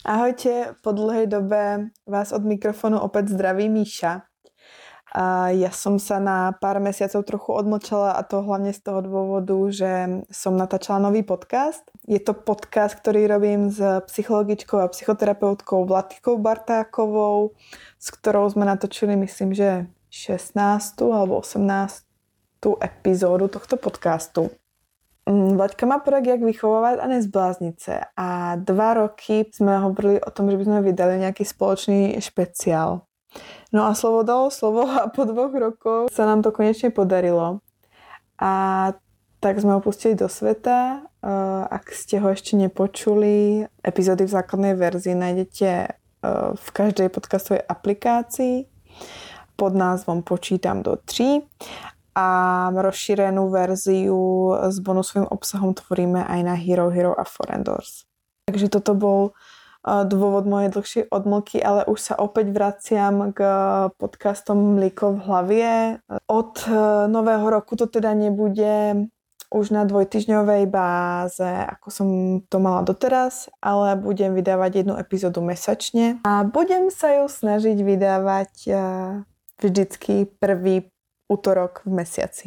[0.00, 4.24] Ahojte, po dlhej dobe vás od mikrofonu opäť zdraví Míša.
[5.12, 9.52] A ja som sa na pár mesiacov trochu odmlčala a to hlavne z toho dôvodu,
[9.68, 11.84] že som natáčala nový podcast.
[12.08, 13.76] Je to podcast, ktorý robím s
[14.08, 17.52] psychologičkou a psychoterapeutkou Vlatikou Bartákovou,
[18.00, 20.56] s ktorou sme natočili, myslím, že 16.
[21.12, 22.08] alebo 18.
[22.80, 24.48] epizódu tohto podcastu.
[25.30, 30.30] Mm, Vlaďka má projekt Jak vychovávať a nezbláznit se a dva roky jsme hovorili o
[30.30, 33.00] tom, že bychom vydali nějaký společný špeciál.
[33.72, 37.62] No a slovo dalo slovo a po dvoch rokoch sa nám to konečne podarilo.
[38.42, 38.52] A
[39.38, 41.06] tak sme ho pustili do sveta.
[41.70, 45.68] Ak ste ho ešte nepočuli, epizódy v základnej verzii nájdete
[46.58, 48.66] v každej podcastovej aplikácii
[49.54, 51.46] pod názvom Počítam do 3
[52.14, 52.26] a
[52.74, 58.08] rozšírenú verziu s bonusovým obsahom tvoríme aj na Hero Hero a Forendors.
[58.50, 59.20] Takže toto bol
[59.84, 63.40] dôvod mojej dlhšej odmlky, ale už sa opäť vraciam k
[63.96, 65.72] podcastom Mlíko v hlavie.
[66.28, 66.72] Od e,
[67.08, 69.08] nového roku to teda nebude
[69.50, 72.08] už na dvojtyžňovej báze, ako som
[72.46, 78.52] to mala doteraz, ale budem vydávať jednu epizódu mesačne a budem sa ju snažiť vydávať
[79.58, 80.89] vždycky prvý
[81.30, 82.46] útorok v mesiaci.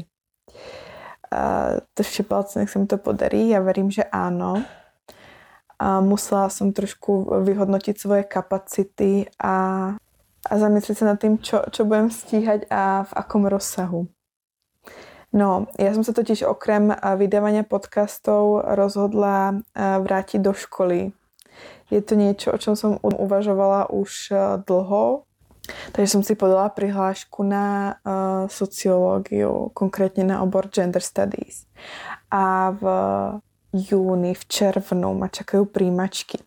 [1.32, 1.80] Uh,
[2.28, 3.50] palce, nech sa mi to podarí.
[3.50, 4.62] Ja verím, že áno.
[5.80, 9.56] A musela som trošku vyhodnotiť svoje kapacity a,
[10.46, 14.06] a zamyslieť sa nad tým, čo, čo budem stíhať a v akom rozsahu.
[15.34, 21.10] No, ja som sa totiž okrem vydávania podcastov rozhodla vrátiť do školy.
[21.90, 24.30] Je to niečo, o čom som uvažovala už
[24.70, 25.26] dlho,
[25.96, 31.66] takže som si podala prihlášku na uh, sociológiu, konkrétne na obor Gender Studies.
[32.34, 32.84] A v
[33.74, 36.42] júni, v červnu ma čakajú príjmačky.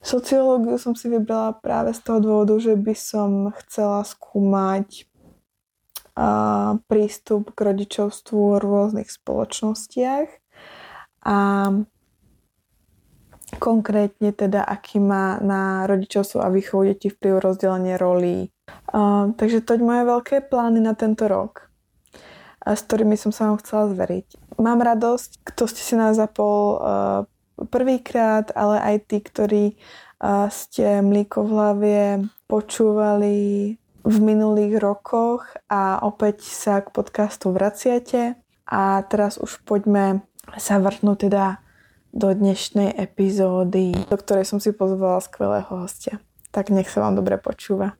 [0.00, 5.04] Sociológiu som si vybrala práve z toho dôvodu, že by som chcela skúmať
[6.16, 10.28] uh, prístup k rodičovstvu v rôznych spoločnostiach
[11.20, 11.38] a
[13.60, 18.48] konkrétne teda, aký má na rodičovstvo a výchovu detí vplyv rozdelenie rolí
[18.90, 21.70] Uh, takže toť moje veľké plány na tento rok,
[22.66, 24.58] s ktorými som sa vám chcela zveriť.
[24.58, 26.80] Mám radosť, kto ste si nás zapol uh,
[27.70, 29.64] prvýkrát, ale aj tí, ktorí
[30.18, 32.02] uh, ste mlíko v hlavie
[32.50, 33.38] počúvali
[34.00, 38.40] v minulých rokoch a opäť sa k podcastu vraciate.
[38.70, 40.24] A teraz už poďme
[40.56, 41.58] sa vrhnúť teda
[42.10, 46.18] do dnešnej epizódy, do ktorej som si pozvala skvelého hostia.
[46.50, 47.99] Tak nech sa vám dobre počúva.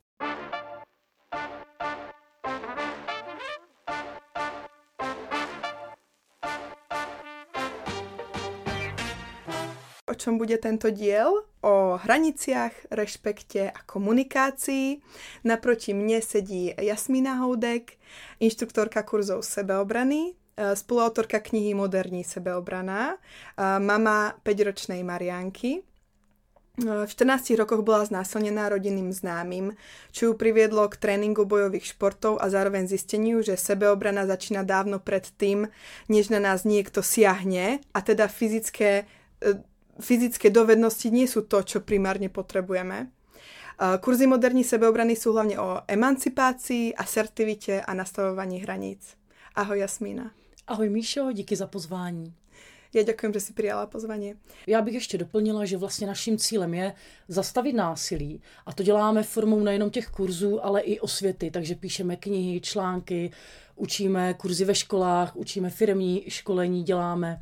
[10.20, 15.00] Čom bude tento diel, o hraniciach, rešpekte a komunikácii.
[15.44, 17.96] Naproti mne sedí Jasmína Houdek,
[18.40, 23.16] inštruktorka kurzov sebeobrany, e, spoluautorka knihy Moderní sebeobrana,
[23.80, 25.82] mama 5-ročnej Marianky, e,
[26.80, 29.76] v 14 rokoch bola znásilnená rodinným známym,
[30.12, 35.28] čo ju priviedlo k tréningu bojových športov a zároveň zisteniu, že sebeobrana začína dávno pred
[35.36, 35.68] tým,
[36.08, 39.04] než na nás niekto siahne a teda fyzické
[40.00, 43.12] fyzické dovednosti nie sú to, čo primárne potrebujeme.
[44.00, 49.16] Kurzy moderní sebeobrany sú hlavne o emancipácii, asertivitě a nastavování hraníc.
[49.54, 50.30] Ahoj Jasmína.
[50.66, 52.34] Ahoj Míšo, díky za pozvání.
[52.94, 54.34] Já děkuji, že jsi přijala pozvání.
[54.66, 56.92] Já bych ještě doplnila, že vlastně naším cílem je
[57.28, 62.60] zastavit násilí a to děláme formou nejenom těch kurzů, ale i osvěty, takže píšeme knihy,
[62.60, 63.30] články,
[63.76, 67.40] učíme kurzy ve školách, učíme firmní školení, děláme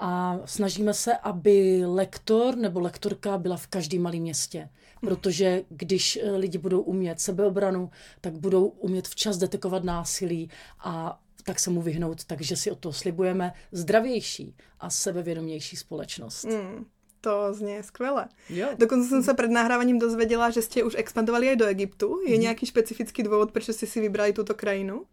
[0.00, 4.68] a snažíme se, aby lektor nebo lektorka byla v každém malém městě.
[5.00, 7.90] Protože když eh, lidi budou umět sebeobranu,
[8.20, 12.24] tak budou umět včas detekovat násilí a tak se mu vyhnout.
[12.24, 16.44] Takže si o to slibujeme zdravější a sebevědomější společnost.
[16.44, 16.86] Mm,
[17.20, 18.28] to zní skvěle.
[18.50, 18.68] Jo.
[18.78, 22.20] Dokonce jsem se před nahráváním dozvěděla, že jste už expandovali i do Egyptu.
[22.26, 22.40] Je mm.
[22.40, 25.04] nějaký specifický důvod, proč jste si vybrali tuto krajinu?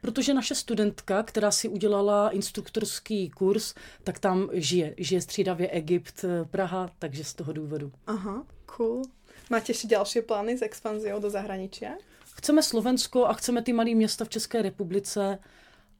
[0.00, 3.74] Protože naše studentka, která si udělala instruktorský kurz,
[4.04, 4.94] tak tam žije.
[4.98, 7.92] Žije střídavě Egypt, eh, Praha, takže z toho důvodu.
[8.06, 9.02] Aha, cool.
[9.50, 11.86] Máte ještě další plány s expanzí do zahraničí?
[12.34, 15.38] Chceme Slovensko a chceme ty malé města v České republice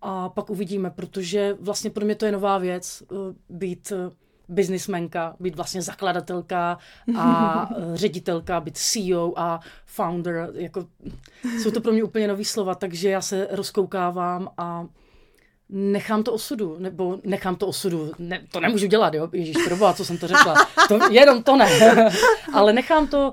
[0.01, 3.15] a pak uvidíme, protože vlastně pro mě to je nová věc, eh,
[3.49, 6.79] být eh, biznismenka, být vlastně zakladatelka
[7.19, 10.51] a ředitelka, být CEO a founder.
[10.55, 10.87] Jako,
[11.63, 14.87] jsou to pro mě úplně nový slova, takže já se rozkoukávám a
[15.69, 20.05] nechám to osudu, nebo nechám to osudu, ne, to nemůžu dělat, jo, Ježíš, proboha, co
[20.05, 20.55] jsem to řekla,
[20.89, 21.69] to, jenom to ne,
[22.53, 23.33] ale nechám to,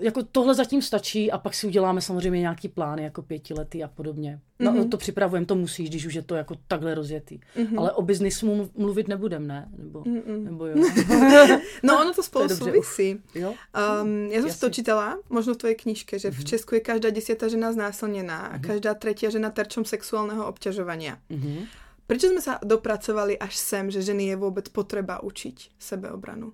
[0.00, 4.40] jako tohle zatím stačí a pak si uděláme samozřejmě nějaký plány, jako pětiletý a podobně.
[4.58, 4.88] No, mm-hmm.
[4.88, 7.40] to připravujeme, to musíš, když už je to jako takhle rozjetý.
[7.56, 7.78] Mm-hmm.
[7.78, 9.68] Ale o biznisu mluvit nebudem, ne?
[9.78, 10.44] Nebo, Mm-mm.
[10.44, 10.74] nebo jo.
[11.82, 13.20] no ono to spolu to souvisí.
[13.34, 13.54] Jo?
[14.02, 16.34] Um, já jsem si to čítala, možno v tvojej knižke, že mm-hmm.
[16.34, 16.46] v mhm.
[16.46, 18.66] Česku je každá desátá žena znásilněná a mm-hmm.
[18.66, 21.10] každá třetí žena terčom sexuálního obťažování.
[21.30, 21.66] Mm-hmm.
[22.06, 26.52] Proč jsme se dopracovali až sem, že ženy je vůbec potřeba učit sebeobranu?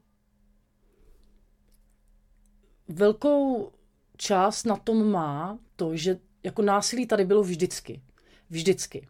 [2.93, 3.71] Velkou
[4.17, 8.03] část na tom má to, že jako násilí tady bylo vždycky.
[8.51, 9.09] Vždycky.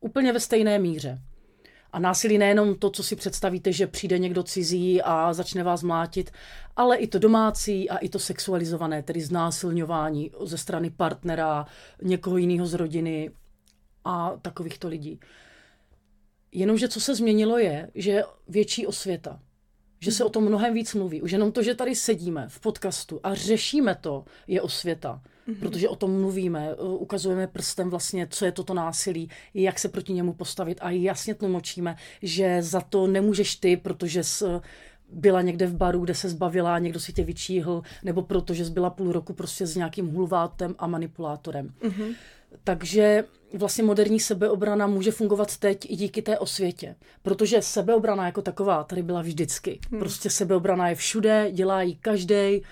[0.00, 1.22] Úplně ve stejné míře.
[1.92, 6.30] A násilí nejenom to, co si představíte, že přijde někdo cizí a začne vás mlátit,
[6.76, 11.66] ale i to domácí a i to sexualizované, tedy znásilňování ze strany partnera,
[12.02, 13.30] někoho jiného z rodiny
[14.04, 15.20] a takovýchto lidí.
[16.52, 19.40] Jenomže co se změnilo je, že větší osvěta.
[20.02, 21.22] Že se o tom mnohem víc mluví.
[21.22, 25.20] Už jenom to, že tady sedíme v podcastu a řešíme to, je osvěta.
[25.48, 25.58] Mm-hmm.
[25.58, 30.32] Protože o tom mluvíme, ukazujeme prstem vlastně, co je toto násilí, jak se proti němu
[30.32, 34.60] postavit a jasně tlumočíme, že za to nemůžeš ty, protože s,
[35.12, 38.90] byla někde v baru, kde se zbavila, někdo si tě vyčíhl, nebo protože jsi byla
[38.90, 41.74] půl roku prostě s nějakým hulvátem a manipulátorem.
[41.82, 42.14] Mm-hmm.
[42.64, 43.24] Takže
[43.54, 46.96] vlastně moderní sebeobrana může fungovat teď i díky té osvětě.
[47.22, 49.78] Protože sebeobrana jako taková tady byla vždycky.
[49.90, 50.00] Hmm.
[50.00, 52.62] Prostě sebeobrana je všude, dělá ji každý.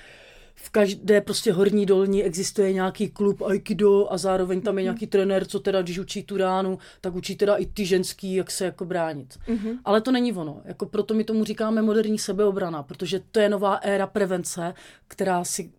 [0.61, 4.85] V každé prostě horní dolní existuje nějaký klub aikido a zároveň tam je hmm.
[4.85, 8.51] nějaký trenér, co teda, když učí tu ránu, tak učí teda i ty ženský, jak
[8.51, 9.39] se jako bránit.
[9.49, 9.79] Mm-hmm.
[9.85, 10.63] Ale to není ono.
[10.65, 14.75] Jako proto my tomu říkáme moderní sebeobrana, protože to je nová éra prevence,
[15.09, 15.71] která si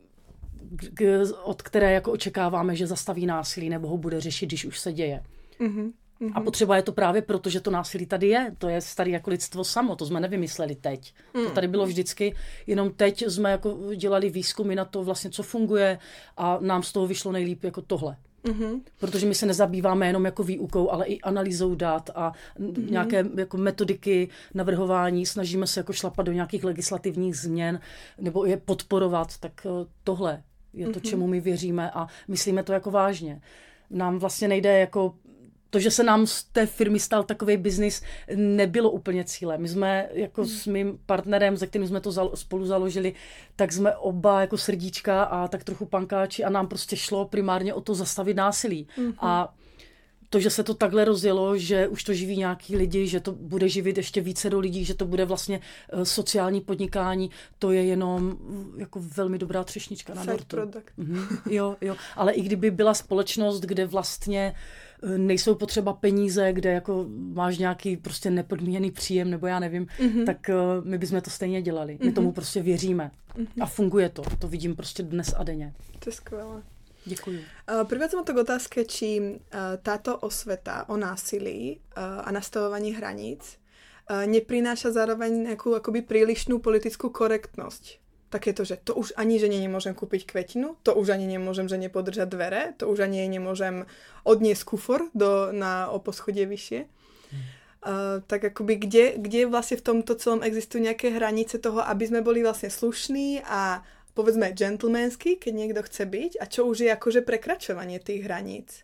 [1.44, 5.24] od které jako očekáváme, že zastaví násilí nebo ho bude řešit, když už se děje.
[5.60, 5.92] Mm-hmm.
[6.33, 8.56] A potřeba je to právě proto, že to násilí tady je.
[8.57, 11.13] To je starý jako lidstvo samo, to jsme nevymysleli teď.
[11.33, 11.44] Mm.
[11.44, 12.36] To tady bylo vždycky,
[12.68, 16.00] jenom teď jsme jako dělali výzkumy na to vlastně, co funguje
[16.38, 18.18] a nám z toho vyšlo nejlíp jako tohle.
[18.44, 18.81] Mm-hmm.
[19.00, 22.92] Protože my se nezabýváme jenom jako výukou, ale i analýzou dat a mm-hmm.
[22.92, 25.25] nějaké jako metodiky navrhování.
[25.25, 27.80] Snažíme se jako šlapat do nějakých legislativních změn
[28.18, 29.38] nebo je podporovat.
[29.38, 29.69] Tak eh,
[30.04, 30.44] tohle
[30.74, 31.10] je to, mm-hmm.
[31.10, 33.42] čemu my věříme a myslíme to jako vážně.
[33.89, 35.13] Nám vlastně nejde jako
[35.69, 38.01] to, že se nám z té firmy stal takový biznis,
[38.36, 39.62] nebylo úplně cílem.
[39.62, 43.13] My jsme jako s mým partnerem, se kterým jsme to spolu založili,
[43.56, 47.81] tak jsme oba jako srdíčka a tak trochu pankáči a nám prostě šlo primárně o
[47.81, 48.88] to zastavit násilí.
[48.98, 49.13] Mm-hmm.
[49.19, 49.56] A
[50.30, 53.70] to, že se to takhle rozjelo, že už to živí nějaký lidi, že to bude
[53.70, 55.60] živit ještě více do lidí, že to bude vlastně
[55.94, 57.30] eh, sociální podnikání,
[57.60, 58.38] to je jenom
[58.78, 60.58] eh, jako velmi dobrá třešnička na dortu.
[60.98, 61.96] Mhm, jo, jo.
[62.16, 64.54] Ale i kdyby byla společnost, kde vlastně
[65.04, 70.25] eh, nejsou potřeba peníze, kde jako máš nějaký prostě nepodmíněný příjem, nebo já nevím, mm-hmm.
[70.25, 70.50] tak
[70.84, 71.98] my bychom to stejně dělali.
[72.00, 72.14] My mm-hmm.
[72.14, 73.12] tomu prostě věříme.
[73.38, 73.48] Mm-hmm.
[73.62, 74.22] A funguje to.
[74.40, 75.74] To vidím prostě dnes a denně.
[76.00, 76.62] To je skvělé.
[77.10, 77.42] Děkuji.
[77.66, 82.94] Uh, Prvá som to k otázke, či uh, táto osveta o násilí uh, a nastavování
[82.94, 83.58] hraníc
[84.10, 88.02] neprináša zároveň nejakú akoby prílišnú politickú korektnosť.
[88.30, 92.30] Takéto, že to už ani žene nemôžem kúpiť kvetinu, to už ani nemôžem žene podržať
[92.30, 93.90] dvere, to už ani nemôžem
[94.26, 96.80] odniesť kufor do, na o poschodie vyššie.
[96.86, 97.42] Hmm.
[97.80, 102.22] Uh, tak akoby kde, kde vlastne v tomto celom existujú nejaké hranice toho, aby sme
[102.26, 103.82] boli vlastne slušní a
[104.19, 108.84] povedzme gentlemanský, keď někdo chce být a čo už je jakože prekračovanie těch hranic.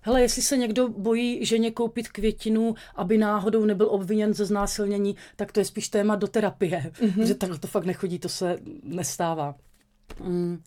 [0.00, 5.52] Hele, jestli se někdo bojí ženě koupit květinu, aby náhodou nebyl obviněn ze znásilnění, tak
[5.52, 6.92] to je spíš téma do terapie.
[6.94, 7.22] Mm-hmm.
[7.26, 9.54] Že takhle to fakt nechodí, to se nestává.
[10.22, 10.62] Mm.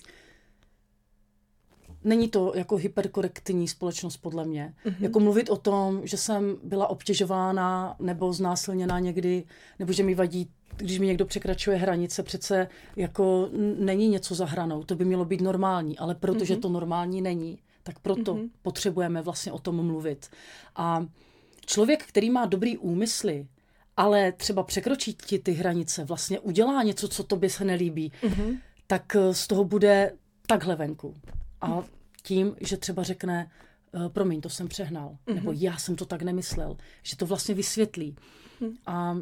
[2.03, 4.73] Není to jako hyperkorektní společnost podle mě.
[4.85, 4.95] Mm-hmm.
[4.99, 9.43] Jako mluvit o tom, že jsem byla obtěžována nebo znásilněná někdy,
[9.79, 14.83] nebo že mi vadí když mi někdo překračuje hranice, přece jako není něco za hranou,
[14.83, 16.59] to by mělo být normální, ale protože mm-hmm.
[16.59, 18.49] to normální není, tak proto mm-hmm.
[18.61, 20.29] potřebujeme vlastně o tom mluvit.
[20.75, 21.05] A
[21.65, 23.47] člověk, který má dobrý úmysly,
[23.97, 28.59] ale třeba překročí ti ty hranice, vlastně udělá něco, co tobě se nelíbí, mm-hmm.
[28.87, 30.11] tak z toho bude
[30.47, 31.15] takhle venku.
[31.61, 31.83] A
[32.23, 33.51] tím, že třeba řekne,
[33.93, 35.35] eh, promiň, to jsem přehnal, mm-hmm.
[35.35, 38.15] nebo já jsem to tak nemyslel, že to vlastně vysvětlí.
[38.59, 38.73] Mm.
[38.85, 39.17] A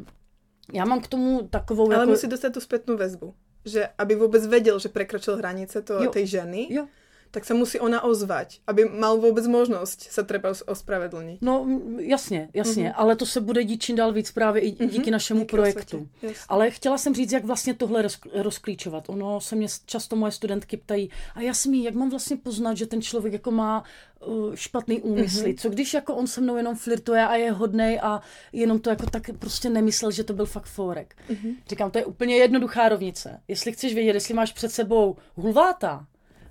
[0.72, 1.86] já mám k tomu takovou...
[1.86, 2.10] Ale jako...
[2.10, 3.34] musí dostat tu zpětnou väzbu.
[3.64, 6.10] Že aby vůbec věděl, že překročil hranice to, jo.
[6.10, 6.66] té ženy.
[6.70, 6.86] Jo.
[7.30, 11.42] Tak se musí ona ozvať, aby mal vůbec možnost se třeba ospravedlnit.
[11.42, 11.66] No
[11.98, 12.94] jasně, jasně, mm-hmm.
[12.96, 15.10] ale to se bude dít čím dál víc právě i díky mm-hmm.
[15.10, 16.08] našemu díky projektu.
[16.48, 19.08] Ale chtěla jsem říct, jak vlastně tohle roz, rozklíčovat.
[19.08, 23.02] Ono se mě často moje studentky ptají, a jasmí, jak mám vlastně poznat, že ten
[23.02, 23.84] člověk jako má
[24.26, 25.54] uh, špatný úmysly.
[25.54, 25.60] Mm-hmm.
[25.60, 28.20] Co když jako on se mnou jenom flirtuje a je hodnej a
[28.52, 31.16] jenom to jako tak prostě nemyslel, že to byl fakt fórek.
[31.30, 31.56] Mm-hmm.
[31.68, 33.40] Říkám, to je úplně jednoduchá rovnice.
[33.48, 36.06] Jestli chceš vědět, jestli máš před sebou hulváta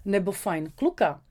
[0.07, 1.21] nebo fajn kluka,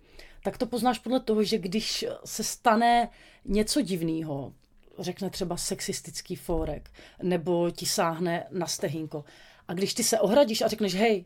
[0.42, 3.08] tak to poznáš podle toho, že když se stane
[3.44, 4.52] něco divného,
[4.98, 6.90] řekne třeba sexistický fórek,
[7.22, 9.24] nebo ti sáhne na stehínko.
[9.68, 11.24] A když ty se ohradíš a řekneš, hej,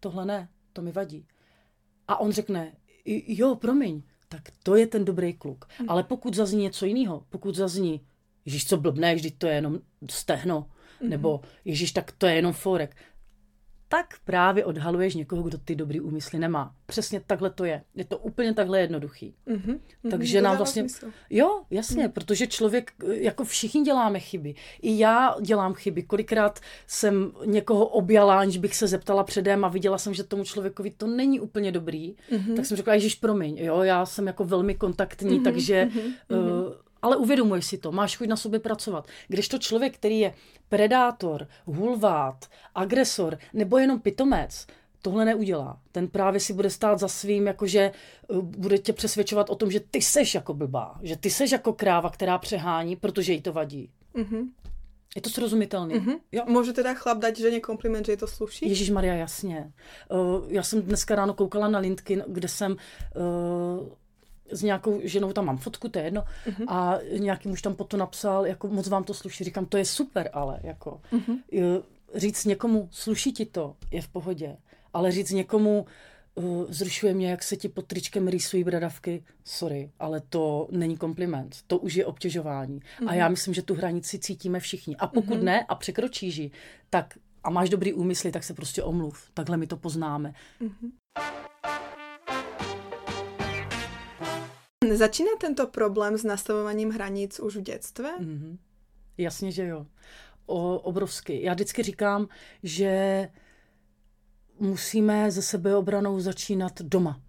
[0.00, 1.26] tohle ne, to mi vadí.
[2.08, 2.72] A on řekne,
[3.26, 5.68] jo, promiň, tak to je ten dobrý kluk.
[5.78, 5.90] Hmm.
[5.90, 8.06] Ale pokud zazní něco jiného, pokud zazní,
[8.44, 9.78] Ježíš, co blbne, vždyť to je jenom
[10.10, 11.10] stehno, hmm.
[11.10, 12.96] nebo Ježíš, tak to je jenom forek,
[13.94, 16.74] tak právě odhaluješ někoho, kdo ty dobrý úmysly nemá.
[16.86, 17.82] Přesně takhle to je.
[17.94, 19.34] Je to úplně takhle jednoduchý.
[19.46, 19.78] Mm-hmm.
[20.10, 20.82] Takže nám vlastně...
[20.82, 21.10] Smysl.
[21.30, 22.12] Jo, jasně, mm.
[22.12, 24.54] protože člověk, jako všichni děláme chyby.
[24.82, 26.02] I já dělám chyby.
[26.02, 30.90] Kolikrát jsem někoho objala, aniž bych se zeptala předem a viděla jsem, že tomu člověkovi
[30.90, 32.56] to není úplně dobrý, mm-hmm.
[32.56, 35.44] tak jsem řekla, Ježíš, promiň, jo, já jsem jako velmi kontaktní, mm-hmm.
[35.44, 35.88] takže...
[35.90, 36.66] Mm-hmm.
[36.66, 39.06] Uh, ale uvědomuješ si to, máš chuť na sobě pracovat.
[39.28, 40.34] Když to člověk, který je
[40.68, 42.44] predátor, hulvát,
[42.74, 44.66] agresor nebo jenom pitomec,
[45.02, 45.80] tohle neudělá.
[45.92, 49.80] Ten právě si bude stát za svým, jakože eh, bude tě přesvědčovat o tom, že
[49.80, 53.90] ty seš jako blbá, že ty seš jako kráva, která přehání, protože jí to vadí.
[54.14, 54.48] Mm-hmm.
[55.16, 55.94] Je to srozumitelné.
[55.94, 56.18] Mm-hmm.
[56.32, 56.42] Jo.
[56.46, 58.68] Může teda chlap dát ženě kompliment, že je to sluší?
[58.68, 59.72] Ježíš Maria, jasně.
[60.10, 63.88] Uh, já jsem dneska ráno koukala na LinkedIn, kde jsem uh,
[64.50, 66.64] s nějakou ženou, tam mám fotku, to je jedno, uh-huh.
[66.68, 69.44] a nějaký muž tam potom napsal, jako moc vám to sluší.
[69.44, 71.82] Říkám, to je super, ale jako uh-huh.
[72.14, 74.56] říct někomu, sluší ti to, je v pohodě,
[74.92, 75.86] ale říct někomu,
[76.34, 81.56] uh, zrušuje mě, jak se ti pod tričkem rýsují bradavky, sorry, ale to není kompliment,
[81.66, 82.80] to už je obtěžování.
[82.80, 83.08] Uh-huh.
[83.08, 84.96] A já myslím, že tu hranici cítíme všichni.
[84.96, 85.42] A pokud uh-huh.
[85.42, 86.50] ne a překročíš ji,
[86.90, 89.30] tak a máš dobrý úmysly, tak se prostě omluv.
[89.34, 90.34] Takhle my to poznáme.
[90.60, 90.90] Uh-huh.
[94.92, 98.04] Začíná tento problém s nastavovaním hranic už v dětství?
[98.20, 98.58] Mm-hmm.
[99.18, 99.86] Jasně, že jo.
[100.46, 101.42] O, obrovsky.
[101.42, 102.28] Já vždycky říkám,
[102.62, 103.28] že
[104.60, 107.20] musíme ze sebeobranou začínat doma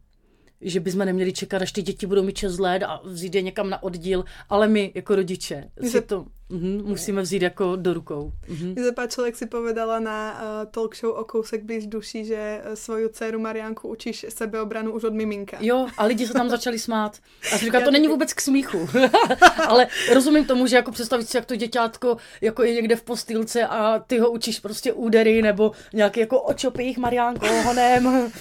[0.61, 3.69] že bychom neměli čekat, až ty děti budou mít 6 let a vzít je někam
[3.69, 8.31] na oddíl, ale my jako rodiče si to mm, musíme vzít jako do rukou.
[8.47, 8.75] Mm.
[8.83, 12.73] Se páčilo, jak si povedala na uh, talk show o kousek blíž duší, že uh,
[12.73, 15.57] svoju dceru Mariánku učíš sebeobranu už od miminka.
[15.59, 17.19] Jo, a lidi se tam začali smát.
[17.53, 18.89] A říká, to není vůbec k smíchu.
[19.67, 23.67] ale rozumím tomu, že jako představit si, jak to děťátko jako je někde v postýlce
[23.67, 28.31] a ty ho učíš prostě údery nebo nějaký jako očopích Mariánko honem.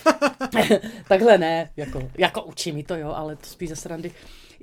[1.08, 4.12] Takhle ne, jako jako učí mi to, jo, ale to spíš ze srandy.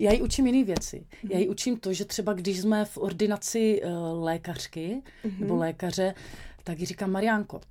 [0.01, 1.05] Já ji učím jiné věci.
[1.29, 5.39] Já ji učím to, že třeba když jsme v ordinaci uh, lékařky mm-hmm.
[5.39, 6.13] nebo lékaře,
[6.63, 7.61] tak ji říkám, Mariánko,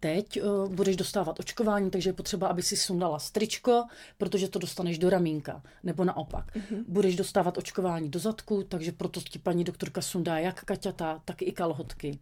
[0.00, 3.84] teď uh, budeš dostávat očkování, takže je potřeba, aby si sundala stričko,
[4.18, 6.56] protože to dostaneš do ramínka, nebo naopak.
[6.56, 6.84] Mm-hmm.
[6.88, 11.52] Budeš dostávat očkování do zadku, takže proto ti paní doktorka sundá jak kaťata, tak i
[11.52, 12.18] kalhotky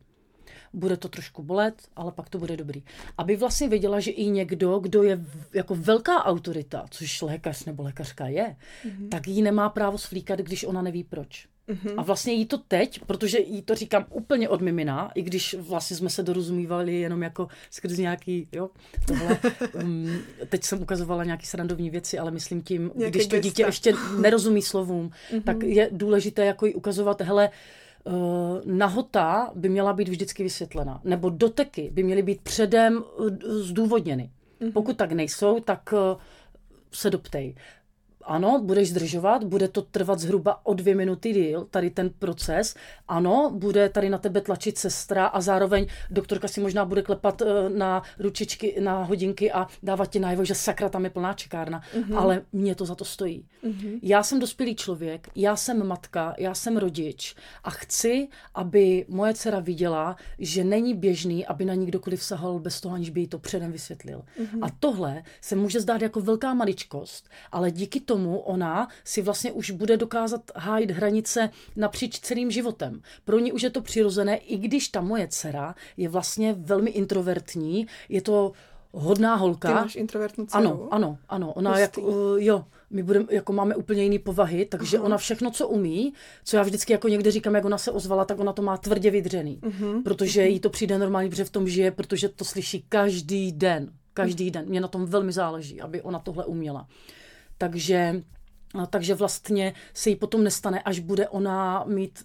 [0.73, 2.83] bude to trošku bolet, ale pak to bude dobrý.
[3.19, 5.25] Aby vlastně věděla, že i někdo, kdo je
[5.55, 9.09] jako velká autorita, což lékař nebo lékařka je, mm-hmm.
[9.09, 11.49] tak jí nemá právo svlíkat, když ona neví proč.
[11.69, 11.95] Mm-hmm.
[11.97, 15.97] A vlastně jí to teď, protože jí to říkám úplně od mimina, i když vlastně
[15.97, 18.71] jsme se dorozumívali jenom jako skrz nějaký, jo,
[19.07, 19.39] tohle.
[19.83, 23.95] um, teď jsem ukazovala nějaký srandovní věci, ale myslím tím, Nějaký když to dítě ještě
[24.21, 25.43] nerozumí slovům, mm-hmm.
[25.43, 27.55] tak je důležité jako jí ukazovat, hele, uh,
[28.65, 34.31] nahota by měla být vždycky vysvětlena, nebo doteky by měly být předem eh, zdůvodněny.
[34.61, 34.73] Mm-hmm.
[34.73, 36.17] Pokud tak nejsou, tak eh,
[36.93, 37.55] se doptej
[38.27, 42.75] ano, budeš zdržovat, bude to trvat zhruba o dvě minuty díl, tady ten proces.
[43.09, 47.69] Ano, bude tady na tebe tlačit sestra a zároveň doktorka si možná bude klepat eh,
[47.69, 52.19] na ručičky, na hodinky a dávat ti najevo, že sakra, tam je plná čekárna, mm-hmm.
[52.19, 53.45] ale mě to za to stojí.
[53.65, 53.99] Mm-hmm.
[54.03, 59.61] Já jsem dospělý člověk, já jsem matka, já jsem rodič a chci, aby moje dcera
[59.61, 63.39] viděla, že není běžný, aby na ní kdokoliv sahal bez toho, aniž by jí to
[63.39, 64.23] předem vysvětlil.
[64.41, 64.59] Mm-hmm.
[64.63, 69.53] A tohle se může zdát jako velká maličkost, ale díky tomu tomu ona si vlastně
[69.53, 73.03] už bude dokázat hájit hranice napříč celým životem.
[73.25, 77.87] Pro ní už je to přirozené, i když ta moje dcera je vlastně velmi introvertní,
[78.09, 78.53] je to
[78.93, 79.69] hodná holka.
[79.69, 80.59] Ty máš introvertní dceru?
[80.59, 81.53] Ano, ano, ano.
[81.53, 85.05] Ona jak, uh, jo, my budeme, jako máme úplně jiný povahy, takže uh-huh.
[85.05, 86.13] ona všechno, co umí,
[86.45, 89.11] co já vždycky jako někde říkám, jak ona se ozvala, tak ona to má tvrdě
[89.11, 89.61] vydřený.
[89.61, 90.03] Uh-huh.
[90.03, 90.53] Protože uh-huh.
[90.53, 94.65] jí to přijde normálně, protože v tom žije, protože to slyší každý den Každý den.
[94.69, 96.87] Mě na tom velmi záleží, aby ona tohle uměla.
[97.59, 98.23] Takže,
[98.91, 102.25] takže vlastně se jí potom nestane, až bude ona mít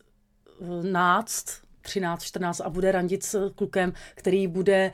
[0.61, 4.91] eh, náct, 13, 14 a bude randit s klukem, který bude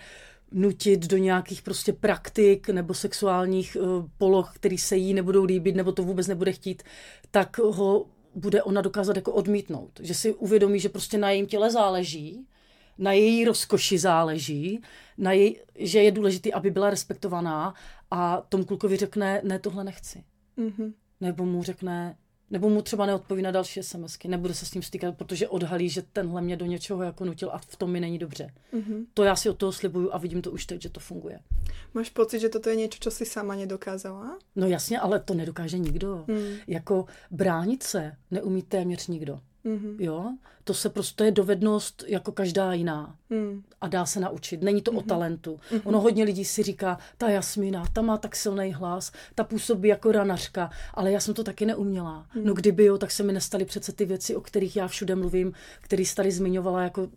[0.51, 5.91] nutit do nějakých prostě praktik nebo sexuálních uh, poloh, který se jí nebudou líbit nebo
[5.91, 6.83] to vůbec nebude chtít,
[7.31, 9.99] tak ho bude ona dokázat jako odmítnout.
[10.03, 12.47] Že si uvědomí, že prostě na jejím těle záleží,
[12.97, 14.81] na její rozkoši záleží,
[15.17, 17.73] na jej, že je důležité, aby byla respektovaná
[18.11, 20.23] a tomu klukovi řekne, ne, tohle nechci.
[20.57, 20.93] Mm-hmm.
[21.21, 22.17] Nebo mu řekne,
[22.49, 26.01] nebo mu třeba neodpoví na další SMSky, nebude se s ním stýkat, protože odhalí, že
[26.01, 28.53] tenhle mě do něčeho jako nutil a v tom mi není dobře.
[28.73, 29.05] Mm-hmm.
[29.13, 31.39] To já si od toho slibuju a vidím to už teď, že to funguje.
[31.93, 34.37] Máš pocit, že toto je něco, co si sama nedokázala?
[34.55, 36.25] No jasně, ale to nedokáže nikdo.
[36.27, 36.55] Mm.
[36.67, 39.39] Jako bránit se neumí téměř nikdo.
[39.67, 39.95] Mm-hmm.
[39.99, 40.33] Jo?
[40.63, 43.15] To se prostě je dovednost jako každá jiná.
[43.29, 43.63] Mm.
[43.81, 44.61] A dá se naučit.
[44.61, 44.97] Není to mm-hmm.
[44.97, 45.59] o talentu.
[45.71, 45.81] Mm-hmm.
[45.83, 50.11] Ono hodně lidí si říká, ta Jasmina, ta má tak silný hlas, ta působí jako
[50.11, 52.25] ranařka, ale já jsem to taky neuměla.
[52.35, 52.45] Mm.
[52.45, 55.53] No kdyby jo, tak se mi nestaly přece ty věci, o kterých já všude mluvím,
[55.81, 57.07] který jsi tady zmiňovala jako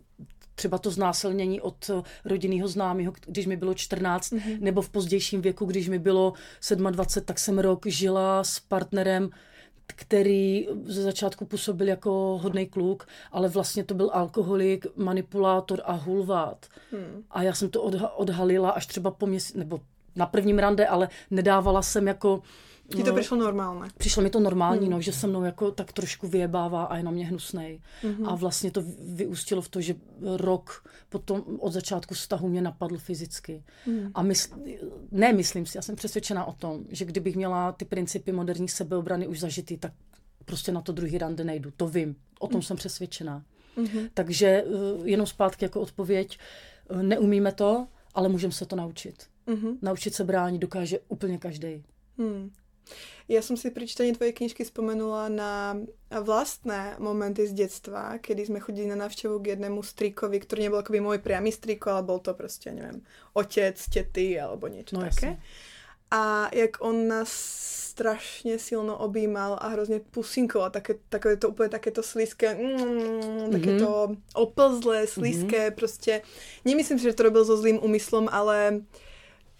[0.55, 1.91] třeba to znásilnění od
[2.25, 4.57] rodinného známého, když mi bylo 14, mm-hmm.
[4.59, 6.33] nebo v pozdějším věku, když mi bylo
[6.91, 9.29] 27, tak jsem rok žila s partnerem,
[9.95, 16.65] který ze začátku působil jako hodný kluk, ale vlastně to byl alkoholik, manipulátor a hulvát.
[16.91, 17.23] Hmm.
[17.31, 19.79] A já jsem to odha- odhalila až třeba po měsíci, nebo
[20.15, 22.41] na prvním rande, ale nedávala jsem jako
[22.97, 23.15] Ti to no.
[23.15, 23.89] přišlo normálně?
[23.97, 24.91] Přišlo mi to normální, mm.
[24.91, 27.81] no, že se mnou jako tak trošku vyjebává a je na mě hnusnej.
[28.03, 28.29] Mm-hmm.
[28.29, 29.95] A vlastně to vyústilo v to, že
[30.35, 33.63] rok potom od začátku vztahu mě napadl fyzicky.
[33.87, 34.11] Mm.
[34.13, 34.55] A mysl,
[35.11, 39.27] ne, myslím si, já jsem přesvědčena o tom, že kdybych měla ty principy moderní sebeobrany
[39.27, 39.93] už zažitý, tak
[40.45, 41.71] prostě na to druhý rande nejdu.
[41.77, 42.61] To vím, o tom mm.
[42.61, 43.43] jsem přesvědčená.
[43.77, 44.09] Mm-hmm.
[44.13, 44.65] Takže eh,
[45.03, 46.37] jenom zpátky jako odpověď,
[46.89, 49.23] eh, neumíme to, ale můžeme se to naučit.
[49.47, 49.77] Mm-hmm.
[49.81, 51.83] Naučit se bránit dokáže úplně každý.
[52.17, 52.51] Mm.
[53.31, 55.79] Ja som si pri čítaní tvojej knižky spomenula na
[56.11, 60.99] vlastné momenty z detstva, kedy sme chodili na návštevu k jednému strikovi, ktorý nebol akoby
[60.99, 63.01] môj priamy striko, ale bol to prostě, neviem,
[63.33, 65.39] otec, tety alebo niečo no, také.
[66.11, 67.31] A jak on nás
[67.91, 74.07] strašně silno objímal a hrozně pusinkoval, také, také to úplně takéto slízké, mm, také to
[74.07, 74.17] mm-hmm.
[74.33, 75.75] oplzlé, slízké, mm-hmm.
[75.75, 76.21] prostě.
[76.65, 78.81] Nemyslím si, že to robil so zlým úmyslom, ale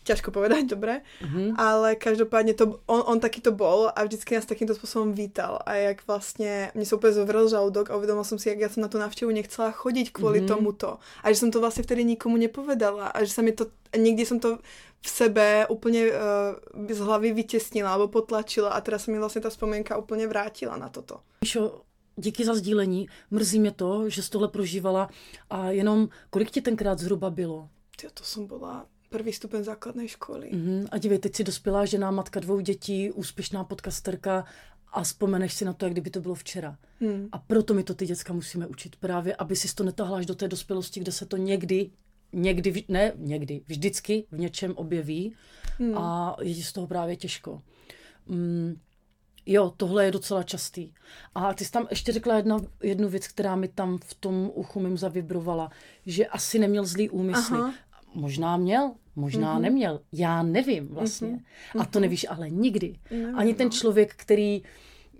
[0.03, 1.55] ťažko povedať, dobre, mm-hmm.
[1.57, 5.73] ale každopádně to, on, on taky to bol a vždycky nás takýmto způsobem vítal a
[5.73, 8.87] jak vlastně, mě se úplně zovrel žaludok a uvědomil jsem si, jak já jsem na
[8.87, 10.47] tu návštěvu nechcela chodit kvůli mm-hmm.
[10.47, 13.65] tomuto a že jsem to vlastně vtedy nikomu nepovedala a že se mi to,
[13.97, 14.57] někdy jsem to
[15.01, 19.49] v sebe úplně uh, z hlavy vytěsnila nebo potlačila a teda se mi vlastně ta
[19.49, 21.19] vzpomínka úplně vrátila na toto.
[21.41, 21.81] Míšo,
[22.15, 23.07] díky za sdílení.
[23.31, 25.09] Mrzí mě to, že jsi tohle prožívala
[25.49, 27.69] a jenom kolik ti tenkrát zhruba bylo?
[27.95, 30.49] Ty, to jsem byla první stupeň základné školy.
[30.53, 30.87] Mm-hmm.
[30.91, 34.45] A dívej, teď si dospělá žena, matka dvou dětí, úspěšná podcasterka
[34.91, 36.77] a vzpomeneš si na to, jak kdyby to bylo včera.
[36.99, 37.27] Hmm.
[37.31, 40.35] A proto my to ty děcka musíme učit právě, aby si to netahla až do
[40.35, 41.89] té dospělosti, kde se to někdy,
[42.33, 45.35] někdy, ne někdy, vždycky v něčem objeví
[45.79, 45.97] hmm.
[45.97, 47.61] a je z toho právě těžko.
[48.27, 48.75] Mm,
[49.45, 50.93] Jo, tohle je docela častý.
[51.35, 54.79] A ty jsi tam ještě řekla jedna, jednu věc, která mi tam v tom uchu
[54.79, 55.71] mým zavibrovala,
[56.05, 57.59] že asi neměl zlý úmysly.
[58.13, 59.61] Možná měl, možná mm-hmm.
[59.61, 59.99] neměl.
[60.11, 61.27] Já nevím vlastně.
[61.27, 61.81] Mm-hmm.
[61.81, 62.95] A to nevíš ale nikdy.
[63.11, 63.71] Nevím, Ani ten no.
[63.71, 64.61] člověk, který